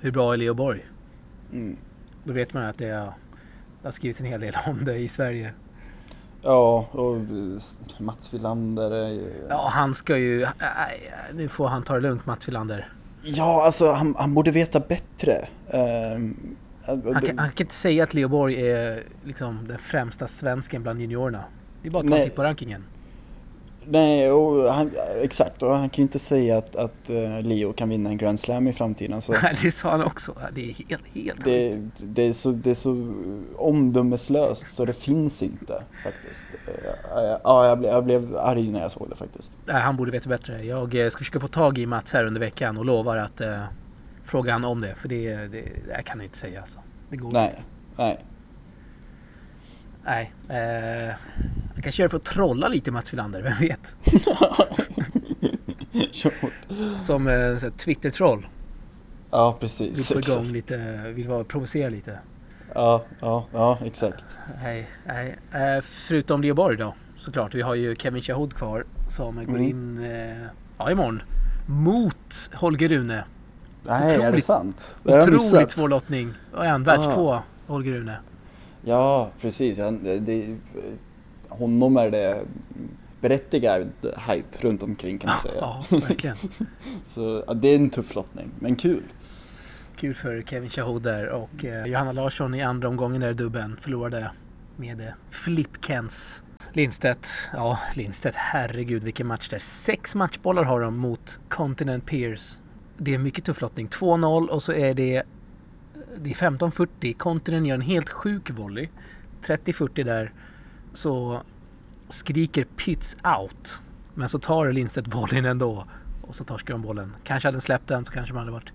[0.01, 0.87] hur bra är Leo Borg?
[1.53, 1.77] Mm.
[2.25, 3.13] Då vet man att det, det
[3.83, 5.53] har skrivits en hel del om det i Sverige.
[6.43, 9.33] Ja, och eh, Mats Wilander är ju...
[9.49, 10.47] Ja, han ska ju...
[11.35, 12.93] nu får han ta det lugnt, Mats Wilander.
[13.23, 15.49] Ja, alltså han, han borde veta bättre.
[15.69, 20.83] Ehm, Han kan, han kan inte säga att Leo Borg är liksom den främsta svensken
[20.83, 21.45] bland juniorerna.
[21.83, 22.29] Det är bara att ta en Nej.
[22.29, 22.85] titt på rankingen.
[23.89, 24.91] Nej, och han,
[25.23, 25.63] exakt.
[25.63, 28.69] Och han kan ju inte säga att, att eh, Leo kan vinna en Grand Slam
[28.69, 29.21] i framtiden.
[29.21, 30.35] Så det sa han också.
[30.55, 33.15] Det är helt, helt det, det, är så, det är så
[33.57, 36.47] omdömeslöst så det finns inte faktiskt.
[36.67, 36.73] Eh,
[37.45, 39.53] Ja, jag blev, jag blev arg när jag såg det faktiskt.
[39.67, 40.63] Nej, han borde veta bättre.
[40.63, 43.41] Jag eh, ska försöka få tag i Mats här under veckan och lovar att
[44.27, 44.95] fråga han om det.
[44.95, 46.81] För det, det, det här kan jag inte säga alltså.
[47.11, 47.41] Det går inte.
[47.41, 47.63] Nej,
[47.97, 48.25] nej.
[50.05, 50.33] Nej.
[50.49, 51.15] Eh,
[51.75, 53.97] han kanske gör det för att trolla lite Mats Wilander, vem vet?
[57.01, 58.47] Som eh, Twitter-troll.
[59.31, 60.09] Ja, Vill precis.
[60.13, 60.39] få exakt.
[60.39, 62.19] igång lite, vill vara, provocera lite.
[62.75, 64.25] Ja, ja, ja, exakt.
[64.63, 65.37] Nej, nej.
[65.53, 67.55] Eh, förutom Leo Borg då, såklart.
[67.55, 69.63] Vi har ju Kevin Chahoud kvar som går Mm.
[69.63, 70.47] in eh,
[70.79, 71.23] ja, imorgon.
[71.67, 73.25] Mot Holger Rune.
[73.89, 74.97] Nej, är det Otroligt- sant?
[75.03, 76.35] Det Otroligt svår lottning.
[76.55, 78.19] Och en världs två Holger Rune.
[78.85, 79.79] Ja, precis.
[79.81, 80.57] Han, det,
[81.49, 82.43] honom är det
[83.21, 83.89] berättigad
[84.29, 85.55] hype runt omkring kan man säga.
[85.61, 86.37] Ja, verkligen.
[87.05, 89.03] Så ja, det är en tuff lottning, men kul.
[89.97, 93.77] Kul för Kevin Chahoud där och eh, Johanna Larsson i andra omgången där i dubben
[93.81, 94.31] förlorade
[94.77, 96.43] med eh, Flip Kens.
[96.73, 99.59] Lindstedt, ja Lindstedt, herregud vilken match där.
[99.59, 102.59] Sex matchbollar har de mot Continent Peers.
[102.99, 103.89] Det är mycket tuff lottning.
[103.89, 105.23] 2-0 och så är det,
[106.19, 107.17] det är 15-40.
[107.17, 108.89] Kontinen gör en helt sjuk volley.
[109.43, 110.33] 30-40 där.
[110.93, 111.41] Så
[112.09, 113.83] skriker Pytz out.
[114.15, 115.85] Men så tar Lindstedt bollen ändå
[116.23, 117.17] och så torskar de bollen.
[117.25, 118.73] Kanske hade den släppt den så kanske man hade varit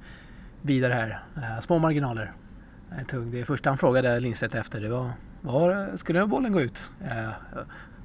[0.61, 1.23] vidare här.
[1.35, 2.33] Eh, små marginaler.
[2.91, 3.31] Eh, tung.
[3.31, 6.81] Det första han frågade Lindstedt efter det var var skulle bollen gå ut?
[6.99, 7.33] Jag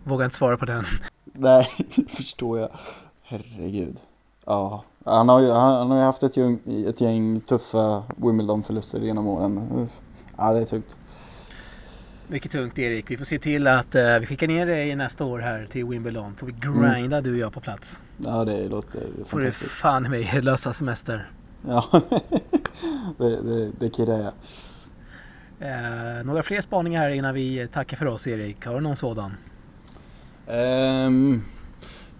[0.05, 0.85] vågar inte svara på den.
[1.25, 2.71] Nej, det förstår jag.
[3.23, 3.97] Herregud.
[4.45, 9.27] Ja, han har ju, han, har ju haft ett gäng, ett gäng tuffa Wimbledon-förluster genom
[9.27, 9.87] åren.
[10.37, 10.97] Ja, det är tungt.
[12.29, 13.11] Mycket tungt Erik.
[13.11, 16.35] Vi får se till att uh, vi skickar ner dig nästa år här till Wimbledon.
[16.37, 17.23] Får vi grinda mm.
[17.23, 18.01] du och jag på plats.
[18.19, 19.31] Ja, det låter fantastiskt.
[19.31, 21.31] Får du fan mig lösa semester.
[21.69, 21.85] Ja,
[23.19, 24.33] det, det, det kirrar jag.
[25.61, 28.67] Eh, några fler spaningar här innan vi tackar för oss Erik.
[28.67, 29.35] Har du någon sådan?
[30.47, 31.45] Um,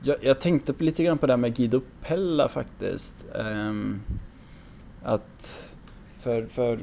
[0.03, 3.27] jag, jag, tänkte lite grann på det här med Guido Pella faktiskt.
[3.35, 4.01] Um,
[5.03, 5.75] att
[6.17, 6.79] för, för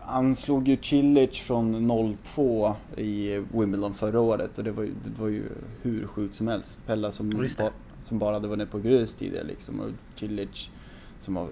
[0.00, 5.20] han slog ju Cilic från 0-2 i Wimbledon förra året och det var ju, det
[5.20, 5.44] var ju
[5.82, 6.80] hur sjukt som helst.
[6.86, 7.70] Pella som, ba,
[8.04, 10.70] som bara hade vunnit på grus tidigare liksom och Cilic
[11.18, 11.48] som var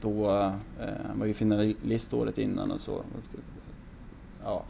[0.00, 0.30] då,
[0.80, 3.02] eh, var ju finalist året innan och så
[4.44, 4.64] ja,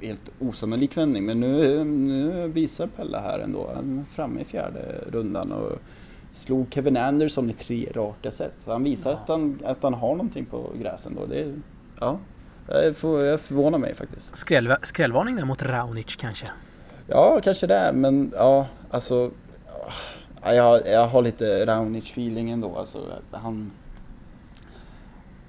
[0.00, 1.26] helt osannolik vändning.
[1.26, 3.70] Men nu, nu visar Pelle här ändå.
[3.74, 5.78] Han är framme i fjärde rundan och
[6.32, 8.52] slog Kevin Anderson i tre raka set.
[8.58, 9.16] Så han visar ja.
[9.16, 11.26] att, han, att han har någonting på gräsen då.
[11.26, 11.54] Det,
[12.00, 12.18] ja,
[12.68, 14.36] jag, får, jag förvånar mig faktiskt.
[14.36, 16.46] Skräll, skrällvarning där mot Raonic kanske?
[17.06, 17.90] Ja, kanske det.
[17.94, 19.30] Men ja, alltså...
[20.44, 22.76] Jag, jag har lite Raonic-feeling ändå.
[22.76, 22.98] Alltså,
[23.30, 23.70] han...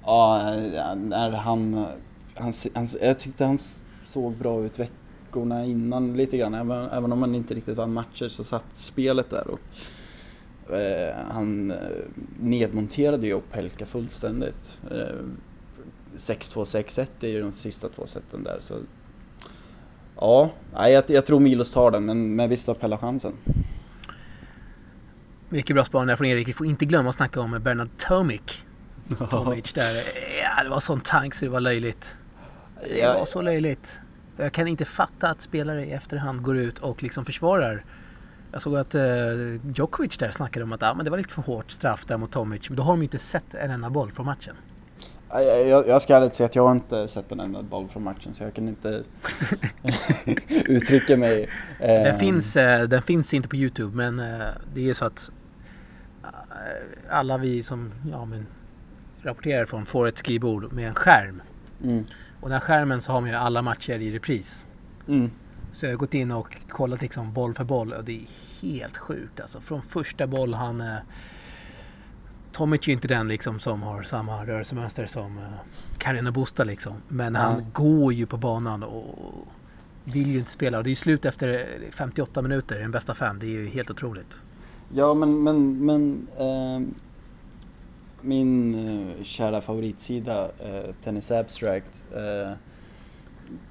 [0.04, 0.54] Ja,
[0.96, 1.86] när han
[2.34, 3.58] han, han, jag tyckte han
[4.04, 6.54] såg bra ut veckorna innan lite grann.
[6.54, 9.46] Även, även om han inte riktigt vann matcher så satt spelet där.
[9.48, 9.60] Och,
[10.74, 11.76] eh, han eh,
[12.40, 14.80] nedmonterade ju Opelka fullständigt.
[14.90, 15.24] Eh,
[16.16, 18.56] 6-2, 6-1 är ju de sista två seten där.
[18.60, 18.74] Så,
[20.16, 23.32] ja, jag, jag tror Milos tar den, men, men visst har Pella chansen.
[25.48, 26.48] Mycket bra spaningar från Erik.
[26.48, 28.64] Vi får inte glömma att snacka om Bernard Tomic.
[29.30, 29.94] Tomic där.
[30.42, 32.16] Ja, det var sån tank så det var löjligt.
[32.88, 34.00] Det var så löjligt.
[34.36, 37.84] Jag kan inte fatta att spelare i efterhand går ut och liksom försvarar.
[38.52, 39.02] Jag såg att eh,
[39.74, 42.32] Djokovic där snackade om att ah, men det var lite för hårt straff där mot
[42.32, 42.70] Tomic.
[42.70, 44.56] Men då har de inte sett en enda boll från matchen.
[45.32, 48.04] Jag, jag, jag ska ärligt säga att jag har inte sett en enda boll från
[48.04, 49.02] matchen så jag kan inte
[50.66, 51.48] uttrycka mig.
[51.78, 55.04] Den, eh, finns, eh, den finns inte på Youtube men eh, det är ju så
[55.04, 55.30] att
[57.08, 58.46] alla vi som ja, men,
[59.22, 61.42] rapporterar från får ett skrivbord med en skärm.
[61.84, 62.04] Mm.
[62.42, 64.68] Och den här skärmen så har man ju alla matcher i repris.
[65.08, 65.30] Mm.
[65.72, 68.26] Så jag har gått in och kollat liksom boll för boll och det är
[68.62, 69.60] helt sjukt alltså.
[69.60, 70.80] Från första boll han...
[70.80, 70.96] Eh,
[72.52, 75.44] Tomic är inte den liksom som har samma rörelsemönster som eh,
[75.98, 76.92] Carina Busta liksom.
[77.08, 77.66] Men han mm.
[77.72, 79.46] går ju på banan och
[80.04, 80.78] vill ju inte spela.
[80.78, 83.38] Och det är ju slut efter 58 minuter, den bästa fem.
[83.38, 84.34] Det är ju helt otroligt.
[84.94, 86.88] Ja men, men, men eh,
[88.22, 92.04] min uh, kära favoritsida, uh, Tennis Abstract.
[92.16, 92.52] Uh,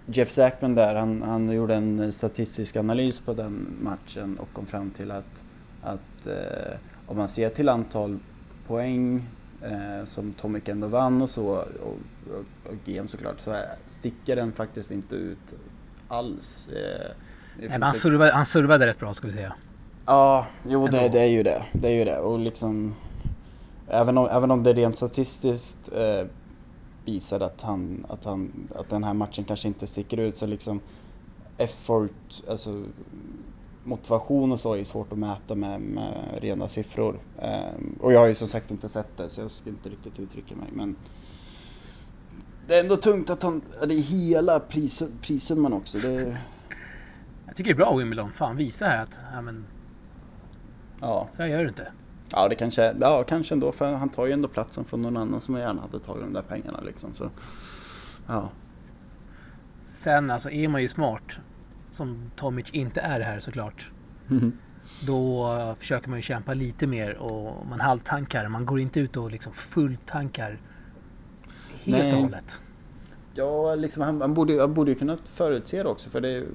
[0.06, 4.90] Jeff Sackman där, han, han gjorde en statistisk analys på den matchen och kom fram
[4.90, 5.46] till att,
[5.82, 6.28] att
[7.08, 8.20] om man ser till antal
[8.68, 9.30] poäng
[10.06, 14.92] som Tomic ändå vann och så, och, och, och GM såklart, så sticker den faktiskt
[14.92, 15.56] inte ut
[16.08, 16.70] alls.
[17.60, 19.54] Nej, men han, servade, han servade rätt bra ska vi säga.
[20.06, 21.64] Ja, jo det, det, är ju det.
[21.72, 22.18] Det är ju det.
[22.18, 22.96] Och liksom
[23.94, 26.28] Även om, även om det rent statistiskt eh,
[27.06, 30.80] visar att, han, att, han, att den här matchen kanske inte sticker ut så liksom
[31.58, 32.84] effort, alltså
[33.84, 37.20] motivation och så är svårt att mäta med, med rena siffror.
[37.40, 40.20] Eh, och jag har ju som sagt inte sett det så jag ska inte riktigt
[40.20, 40.96] uttrycka mig men
[42.68, 45.98] det är ändå tungt att han, det är hela pris, prissumman också.
[45.98, 46.38] Det...
[47.46, 49.66] Jag tycker det är bra Wimbledon, fan visa här att, ja men...
[51.00, 51.28] Ja.
[51.32, 51.88] Så här gör du inte.
[52.36, 55.42] Ja, det kanske, ja, kanske ändå, för han tar ju ändå platsen från någon annan
[55.42, 57.14] som gärna hade tagit de där pengarna liksom.
[57.14, 57.30] Så,
[58.28, 58.50] ja.
[59.86, 61.40] Sen alltså är man ju smart,
[61.92, 63.92] som Tomic inte är här såklart.
[64.30, 64.58] Mm.
[65.08, 65.48] Då
[65.80, 68.48] försöker man ju kämpa lite mer och man halvtankar.
[68.48, 70.60] Man går inte ut och liksom fulltankar
[71.84, 72.14] helt Nej.
[72.14, 72.62] och hållet.
[73.34, 76.46] Ja, liksom, han, han, borde, han borde ju kunnat förutse det också för det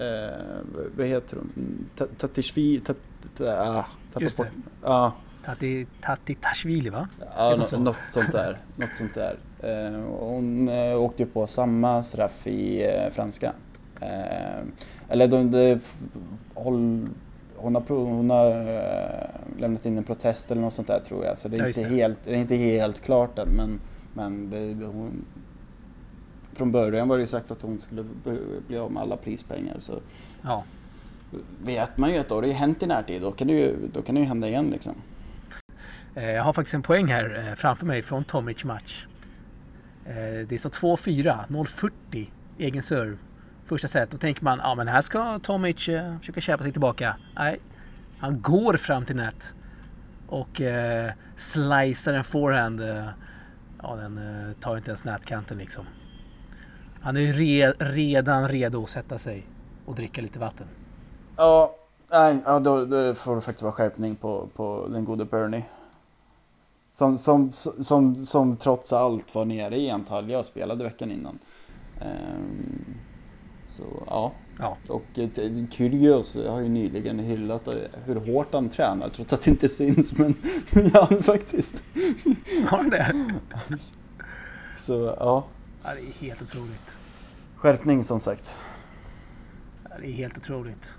[0.00, 1.86] eh, vad heter hon?
[2.16, 2.80] Tatishvi...
[2.80, 2.96] Tat,
[3.40, 3.84] ah,
[4.20, 4.50] Just det.
[4.82, 5.12] Ja.
[5.44, 7.08] Tati, Tati Tashvili va?
[7.36, 8.58] Ja, något, något sånt där.
[8.76, 9.38] något sånt där.
[9.60, 13.52] Eh, hon eh, åkte ju på samma straff i eh, franska.
[14.00, 14.64] Eh,
[15.08, 15.80] eller de, de,
[16.54, 17.08] håll,
[17.56, 21.38] hon har, hon har eh, lämnat in en protest eller något sånt där tror jag.
[21.38, 21.88] Så det är, Ja, inte, det.
[21.88, 23.80] Helt, det är inte helt klart än men,
[24.14, 25.24] men det, hon,
[26.52, 28.04] från början var det ju sagt att hon skulle
[28.66, 29.76] bli- av med alla prispengar.
[29.78, 30.00] Så
[30.42, 30.64] Ja.
[31.64, 33.22] vet man ju att då har det ju hänt i närtid.
[33.22, 34.94] Då kan det ju, då kan det ju hända igen liksom.
[36.14, 39.06] Eh, Jag har faktiskt en poäng här eh, framför mig från Tomic match.
[40.06, 43.16] Eh, Det står 2-4, 0-40 egen serve.
[43.64, 44.10] Första set.
[44.10, 45.76] Då tänker man, ja men här ska Tomic
[46.20, 47.16] försöka kämpa sig tillbaka.
[47.36, 47.60] Nej,
[48.18, 49.54] han går fram till nät
[50.26, 52.80] och eh, slicear en forehand.
[52.80, 53.04] Eh,
[53.82, 55.84] ja, den eh, tar inte ens nätkanten liksom.
[57.00, 59.46] Han är ju re, redan redo att sätta sig
[59.86, 60.66] och dricka lite vatten.
[61.36, 61.74] Ja,
[62.10, 65.64] nej, ja, då, då får det faktiskt vara skärpning på, på den gode Bernie.
[66.90, 71.38] Som, som, som, som trots allt var nere i Antalya och spelade veckan innan.
[72.00, 72.94] Ehm,
[73.66, 74.32] så ja.
[74.58, 74.76] Ja.
[74.88, 75.04] Och
[75.70, 80.18] Kyrgios har ju nyligen hyllat eh, hur hårt han tränar trots att det inte syns.
[80.18, 80.34] Men
[80.94, 81.84] ja, faktiskt.
[82.66, 83.12] Har han det?
[84.76, 85.44] Så ja,
[85.84, 86.98] Ja, det är helt otroligt.
[87.56, 88.56] skärpning som sagt.
[89.90, 90.98] Ja, det är helt otroligt.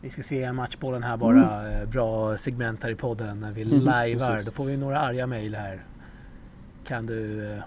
[0.00, 1.72] Vi ska se matchbollen här bara.
[1.80, 4.26] eh, Bra segment här i podden när vi Mm, lajvar.
[4.34, 4.46] precis.
[4.46, 5.84] Då får vi några arga mejl här.
[6.86, 7.50] Kan du...
[7.52, 7.62] eh,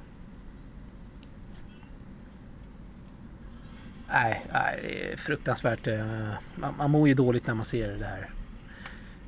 [4.13, 5.87] Nej, nej, det är fruktansvärt.
[5.87, 6.05] eh,
[6.55, 8.29] Man, man mår ju dåligt när man ser det här.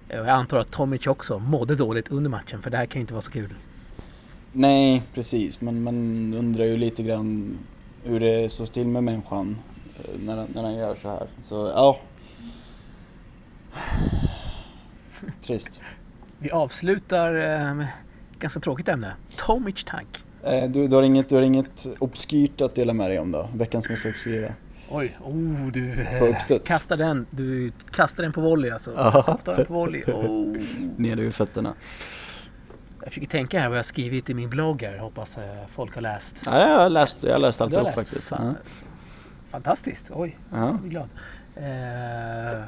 [0.08, 3.14] Jag antar att Tomic också mådde dåligt under matchen för det här kan ju inte
[3.14, 3.56] vara så kul.
[4.54, 5.62] Nej, precis.
[5.62, 5.96] Men man
[6.34, 7.58] undrar ju lite grann
[8.04, 9.58] hur det står till med människan
[9.98, 11.28] eh, när, när han gör så här.
[11.42, 12.00] Så ja.
[15.42, 15.80] Trist.
[16.40, 19.14] Vi avslutar eh, med ett ganska tråkigt ämne.
[19.36, 20.24] Tomic tank.
[20.44, 23.50] Eh, Du, du, har inget, du har inget obskyrt att dela med dig om då?
[23.54, 24.54] Veckans mest obskyra?
[24.90, 26.06] Oj, oh, du
[26.66, 27.26] kastar den.
[27.30, 28.92] Du kastar den på volley alltså.
[28.96, 29.40] Ja.
[29.44, 30.04] Tar den på volley.
[30.08, 30.58] Oh.
[30.98, 31.74] Nere vid fötterna.
[33.04, 34.98] Jag försöker tänka här vad jag skrivit i min blogg här.
[34.98, 36.42] Hoppas eh, folk har läst.
[36.46, 37.98] Ja, jag har läst, jag har läst alltihop läst?
[37.98, 38.28] faktiskt.
[38.28, 38.56] Fan.
[39.50, 40.12] Fantastiskt.
[40.14, 40.58] Oj, Ja.
[40.68, 41.10] jag blir glad.
[41.56, 42.64] Eh,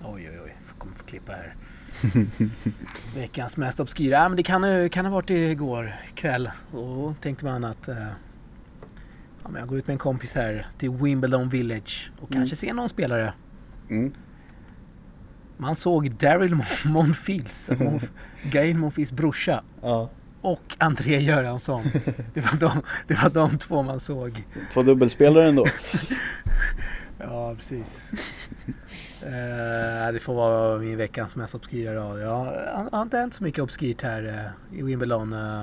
[0.00, 0.54] oj, oj, oj.
[0.68, 1.54] Jag kommer få klippa här.
[3.16, 4.16] Veckans mest obskyra.
[4.16, 6.50] Ja, men det kan, ju- kan ha varit igår kväll.
[6.72, 7.96] Då tänkte man att eh,
[9.42, 12.40] ja, men jag går ut med en kompis här till Wimbledon Village och Mm.
[12.42, 13.32] kanske ser någon spelare.
[13.90, 14.12] Mm.
[15.56, 18.10] Man såg Daryl Mon- Monfils, Monf,
[18.42, 20.10] Gail Monfils brorsa ja.
[20.40, 21.84] och André Göransson.
[22.34, 24.42] Det var, de, det var de två man såg.
[24.72, 25.66] Två dubbelspelare ändå.
[27.18, 28.12] Ja, precis.
[29.22, 32.20] Eh, det får vara min veckans mest obskyra rad.
[32.22, 32.36] Jag
[32.92, 35.32] har- inte hänt så mycket obskyrt här eh, i Wimbledon.
[35.32, 35.60] Eh,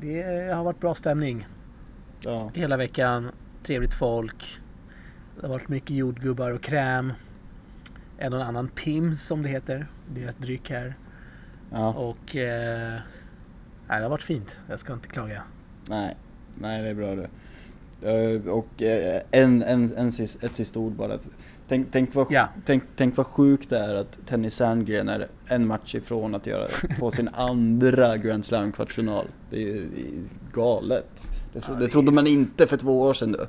[0.00, 1.46] det har varit bra stämning
[2.20, 2.50] Ja.
[2.54, 3.30] hela veckan.
[3.62, 4.58] Trevligt folk.
[5.40, 7.12] Det har varit mycket jordgubbar och kräm.
[8.18, 9.86] En och annan PIM som det heter.
[10.14, 10.96] Deras dryck här.
[11.72, 11.92] ja.
[11.94, 12.98] Och eh,
[13.88, 14.56] nej, det har varit fint.
[14.68, 15.42] Jag ska inte klaga.
[15.88, 16.16] Nej,
[16.54, 17.28] nej det är bra det.
[18.02, 21.18] Eh, Och eh, en, en, en ett sista ord bara.
[21.68, 22.48] Tänk, tänk, vad, Ja.
[22.64, 26.68] tänk, tänk vad sjukt det är att Tennis Sandgren är en match ifrån att göra,
[26.98, 29.26] få sin andra Grand Slam kvartsfinal.
[29.50, 29.86] Det är ju
[30.52, 31.24] galet.
[31.52, 33.46] Det, Ja, det det trodde är- man inte för två år sedan då.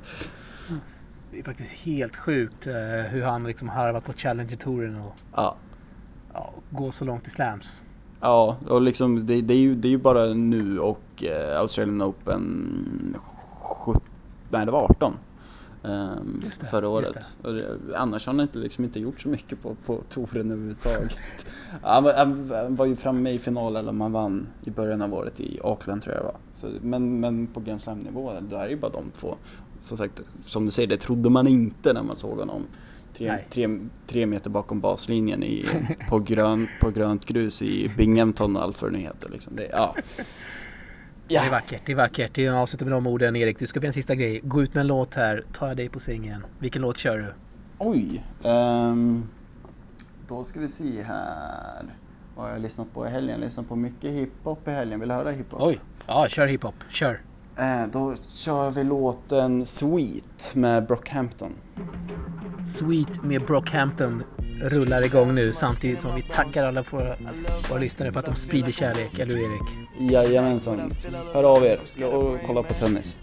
[1.32, 2.74] Det är faktiskt helt sjukt eh,
[3.10, 5.56] hur han liksom harvat på Challenger-touren och Ja,
[6.34, 7.84] ja, går så långt i slams.
[8.20, 12.02] ja och liksom det, det, är ju, det är ju bara nu och eh, Australian
[12.02, 13.16] Open
[13.84, 14.02] 17,
[14.50, 15.14] nej det var 18.
[15.84, 17.12] ehm, Just det, förra året.
[17.42, 21.16] Det, annars har han inte, liksom inte gjort så mycket på, på touren överhuvudtaget.
[21.82, 22.14] han, var-
[22.64, 25.60] han, var ju framme i final eller om han vann i början av året i
[25.64, 26.36] Auckland tror jag det var.
[26.52, 29.36] Så, men, men på Grand Slam-nivå, då är ju bara de två.
[29.80, 32.66] Som sagt, som du säger, det trodde man inte när man såg honom.
[33.14, 33.68] Tre, tre,
[34.06, 35.64] tre meter bakom baslinjen i,
[36.08, 39.28] på, grön, på grönt grus i Binghamton och allt vad det nu heter.
[39.28, 39.56] Liksom.
[39.56, 39.94] Det, ja.
[41.28, 42.38] Det är vackert, det är vackert.
[42.38, 43.36] Är avslutar med de orden.
[43.36, 44.40] Erik, du ska få en sista grej.
[44.44, 45.44] Gå ut med en låt här.
[45.52, 46.46] Tar jag dig på sängen.
[46.58, 47.34] Vilken låt kör du?
[47.78, 48.24] Oj.
[48.44, 49.22] ehm,
[50.28, 51.84] då ska vi se här.
[52.36, 53.28] Vad har jag lyssnat på i helgen?
[53.30, 55.00] Jag har lyssnat på mycket hiphop i helgen.
[55.00, 55.60] Vill du höra hiphop?
[55.62, 56.74] Oj, ja kör hiphop.
[56.90, 57.20] Kör.
[57.60, 61.52] Eh, då kör vi låten Sweet med Brockhampton.
[62.66, 64.22] Sweet med Brockhampton
[64.62, 67.14] rullar igång nu samtidigt som vi tackar alla våra,
[67.70, 69.18] våra lyssnare för att de sprider kärlek.
[69.18, 69.90] Eller hur Erik?
[70.12, 70.92] Jajamensan.
[71.34, 73.18] Hör av er och kolla på tennis.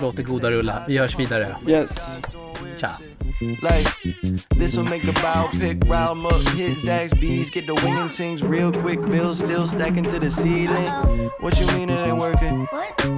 [0.00, 0.82] Låt det goda rulla.
[0.88, 1.56] Vi hörs vidare.
[1.66, 2.18] Yes.
[2.76, 2.90] Tja!
[3.62, 3.86] Like,
[4.56, 8.42] this will make the bow pick, round up, hit Zax's bees, get the winging things
[8.42, 11.30] real quick, bills still stacking to the ceiling.
[11.40, 12.66] What you mean it ain't working?
[12.66, 13.08] What?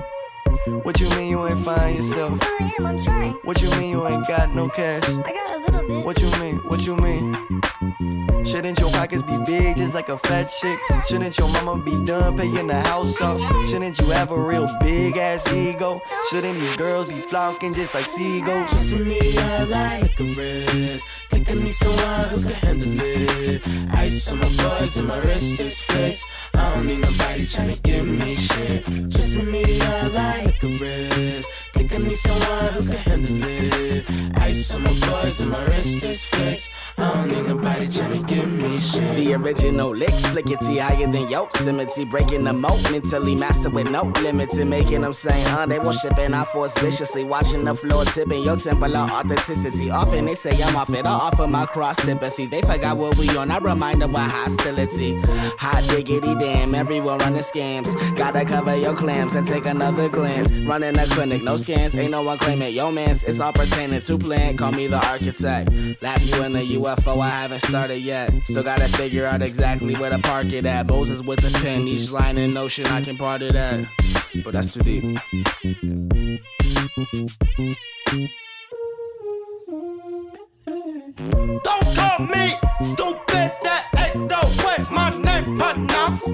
[0.66, 2.38] What What you mean you ain't find yourself?
[2.42, 3.32] I am, I'm trying.
[3.44, 5.08] What you mean you ain't got no cash?
[5.08, 6.04] I got a little bit.
[6.04, 6.56] What you mean?
[6.68, 8.29] What you mean?
[8.44, 10.78] Shouldn't your pockets be big just like a fat chick?
[11.08, 13.38] Shouldn't your mama be done paying the house up?
[13.68, 16.00] Shouldn't you have a real big ass ego?
[16.30, 18.70] Shouldn't these girls be flunking just like seagulls?
[18.70, 21.06] Just to me, I like a wrist.
[21.30, 23.62] Think I need someone who can handle it.
[23.94, 26.24] Ice on my boys and my wrist is fixed.
[26.54, 28.84] I don't need nobody tryna give me shit.
[29.08, 31.50] Just to me, I like a wrist.
[31.74, 34.04] Think I need someone who can handle it.
[34.38, 36.72] Ice on my boys and my wrist is fixed.
[36.98, 39.16] I don't need nobody trying tryna give me shit.
[39.16, 42.04] The original licks, flickety higher than Yosemite.
[42.04, 46.32] Breaking the moat, mentally master with no limit to making them say, huh, they worshiping
[46.32, 47.24] I force viciously.
[47.24, 49.90] Watching the floor tipping your temple of authenticity.
[49.90, 52.46] Often they say I'm off it, I offer my cross sympathy.
[52.46, 55.20] They forgot what we on, I remind them of hostility.
[55.58, 57.90] Hot diggity damn, everyone running scams.
[58.16, 60.50] Gotta cover your clams and take another glance.
[60.52, 63.24] Running a clinic, no scans, ain't no one claiming yo mans.
[63.24, 65.70] It's all pertaining to plan, call me the architect.
[66.00, 68.19] Lap you in the UFO, I haven't started yet.
[68.44, 70.86] Still gotta figure out exactly where to park it at.
[70.86, 73.86] Moses with the pen, each line in ocean I can part it at.
[74.44, 75.02] But that's too deep.
[81.62, 82.54] Don't call me
[82.92, 83.29] stupid,
[84.30, 86.26] the way my name pronounced.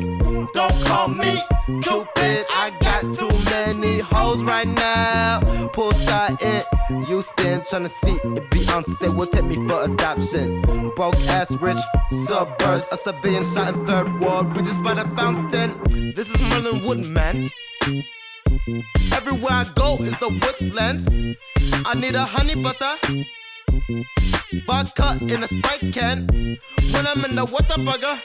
[0.52, 1.40] Don't call me
[1.82, 5.40] Cupid, I got too many hoes right now.
[5.74, 10.62] Poolside in Houston, tryna see if Beyonce will take me for adoption.
[10.94, 11.82] Broke ass rich
[12.26, 15.80] suburbs, a civilian shot in third world, we just by the fountain.
[16.14, 17.50] This is Merlin Woodman.
[19.12, 21.16] Everywhere I go is the woodlands.
[21.84, 22.94] I need a honey butter.
[24.66, 26.26] Vodka in a Sprite can.
[26.92, 28.18] When I'm in the water burger.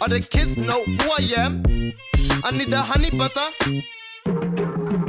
[0.00, 1.62] All the kids know who I am.
[2.44, 3.48] I need the honey butter.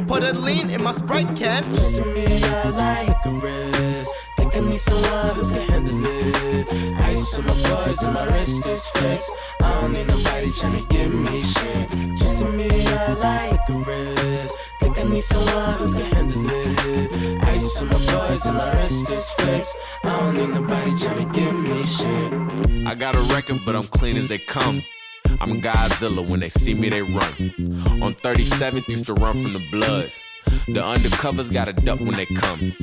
[0.08, 1.64] Put a lean in my Sprite can.
[1.74, 4.12] Just to me, I like a wrist.
[4.38, 6.68] Think I need someone who can handle it.
[7.02, 9.32] Ice on my boys and my wrist is fixed.
[9.62, 11.90] I don't need nobody tryna give me shit.
[12.18, 14.56] Just to me, I like a wrist.
[14.98, 17.44] I need someone who can handle it.
[17.44, 19.76] Ice on my boys and my wrist is fixed.
[20.04, 22.88] I don't need nobody tryna give me shit.
[22.88, 24.84] I got a record, but I'm clean as they come.
[25.40, 27.34] I'm Godzilla, when they see me, they run.
[28.02, 30.22] On 37th, used to run from the Bloods.
[30.68, 32.74] The undercovers gotta duck when they come.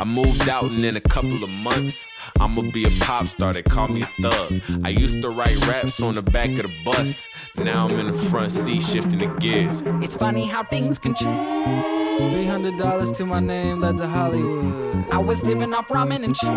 [0.00, 2.04] I moved out, and in a couple of months,
[2.40, 3.52] I'ma be a pop star.
[3.52, 4.60] They call me a thug.
[4.84, 7.26] I used to write raps on the back of the bus.
[7.56, 9.82] Now I'm in the front seat, shifting the gears.
[10.02, 12.32] It's funny how things can change.
[12.32, 15.04] Three hundred dollars to my name led to Hollywood.
[15.10, 16.48] I was living off ramen and shit.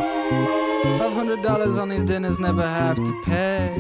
[0.97, 3.76] Five hundred dollars on these dinners, never have to pay.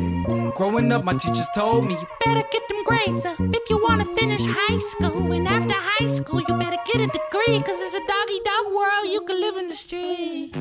[0.55, 4.05] Growing up, my teachers told me You better get them grades up if you wanna
[4.15, 5.31] finish high school.
[5.31, 7.59] And after high school, you better get a degree.
[7.61, 10.51] Cause it's a doggy dog world, you can live in the street.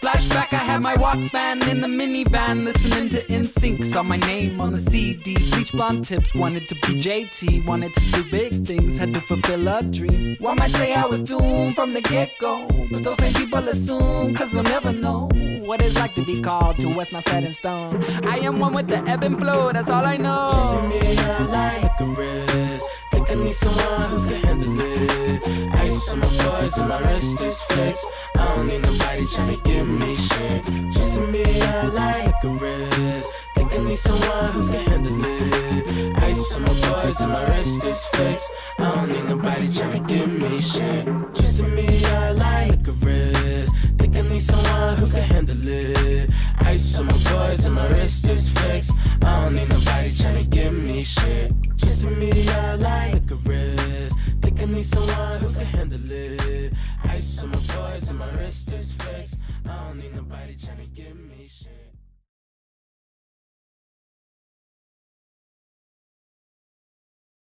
[0.00, 3.84] Flashback, I had my Walkman in the minivan, listening to NSYNC.
[3.84, 5.34] Saw my name on the CD.
[5.50, 9.68] Bleach blonde tips, wanted to be JT, wanted to do big things, had to fulfill
[9.68, 10.36] a dream.
[10.38, 14.34] One might say I was doomed from the get go, but those same people assume,
[14.34, 15.28] cause they'll never know
[15.64, 18.02] what it's like to be called to what's not set in stone.
[18.24, 20.48] I am one with the ebb and flow, that's all I know.
[20.52, 22.86] Just to me, I like a wrist.
[23.10, 25.67] Think I need someone who can handle it.
[25.98, 28.06] On my boys and my wrist is fixed.
[28.36, 30.64] I don't need nobody tryna give me shit.
[30.92, 33.30] To me, I like a wrist.
[33.56, 36.16] Think I need someone who can handle it.
[36.22, 38.48] Ice on my boys and my wrist is fixed.
[38.78, 41.04] I don't need nobody tryna give me shit.
[41.34, 43.74] To me, I like a wrist.
[43.98, 46.30] Think I need someone who can handle it.
[46.60, 48.92] Ice on my boys and my wrist is fixed.
[49.22, 51.52] I don't need nobody tryna give me shit.
[51.78, 54.16] To me, I like a wrist.
[54.60, 56.72] I need someone who can handle it.
[57.04, 59.36] Ice on my boys and my wrist is flexed.
[59.64, 61.27] I don't need nobody trying to get me.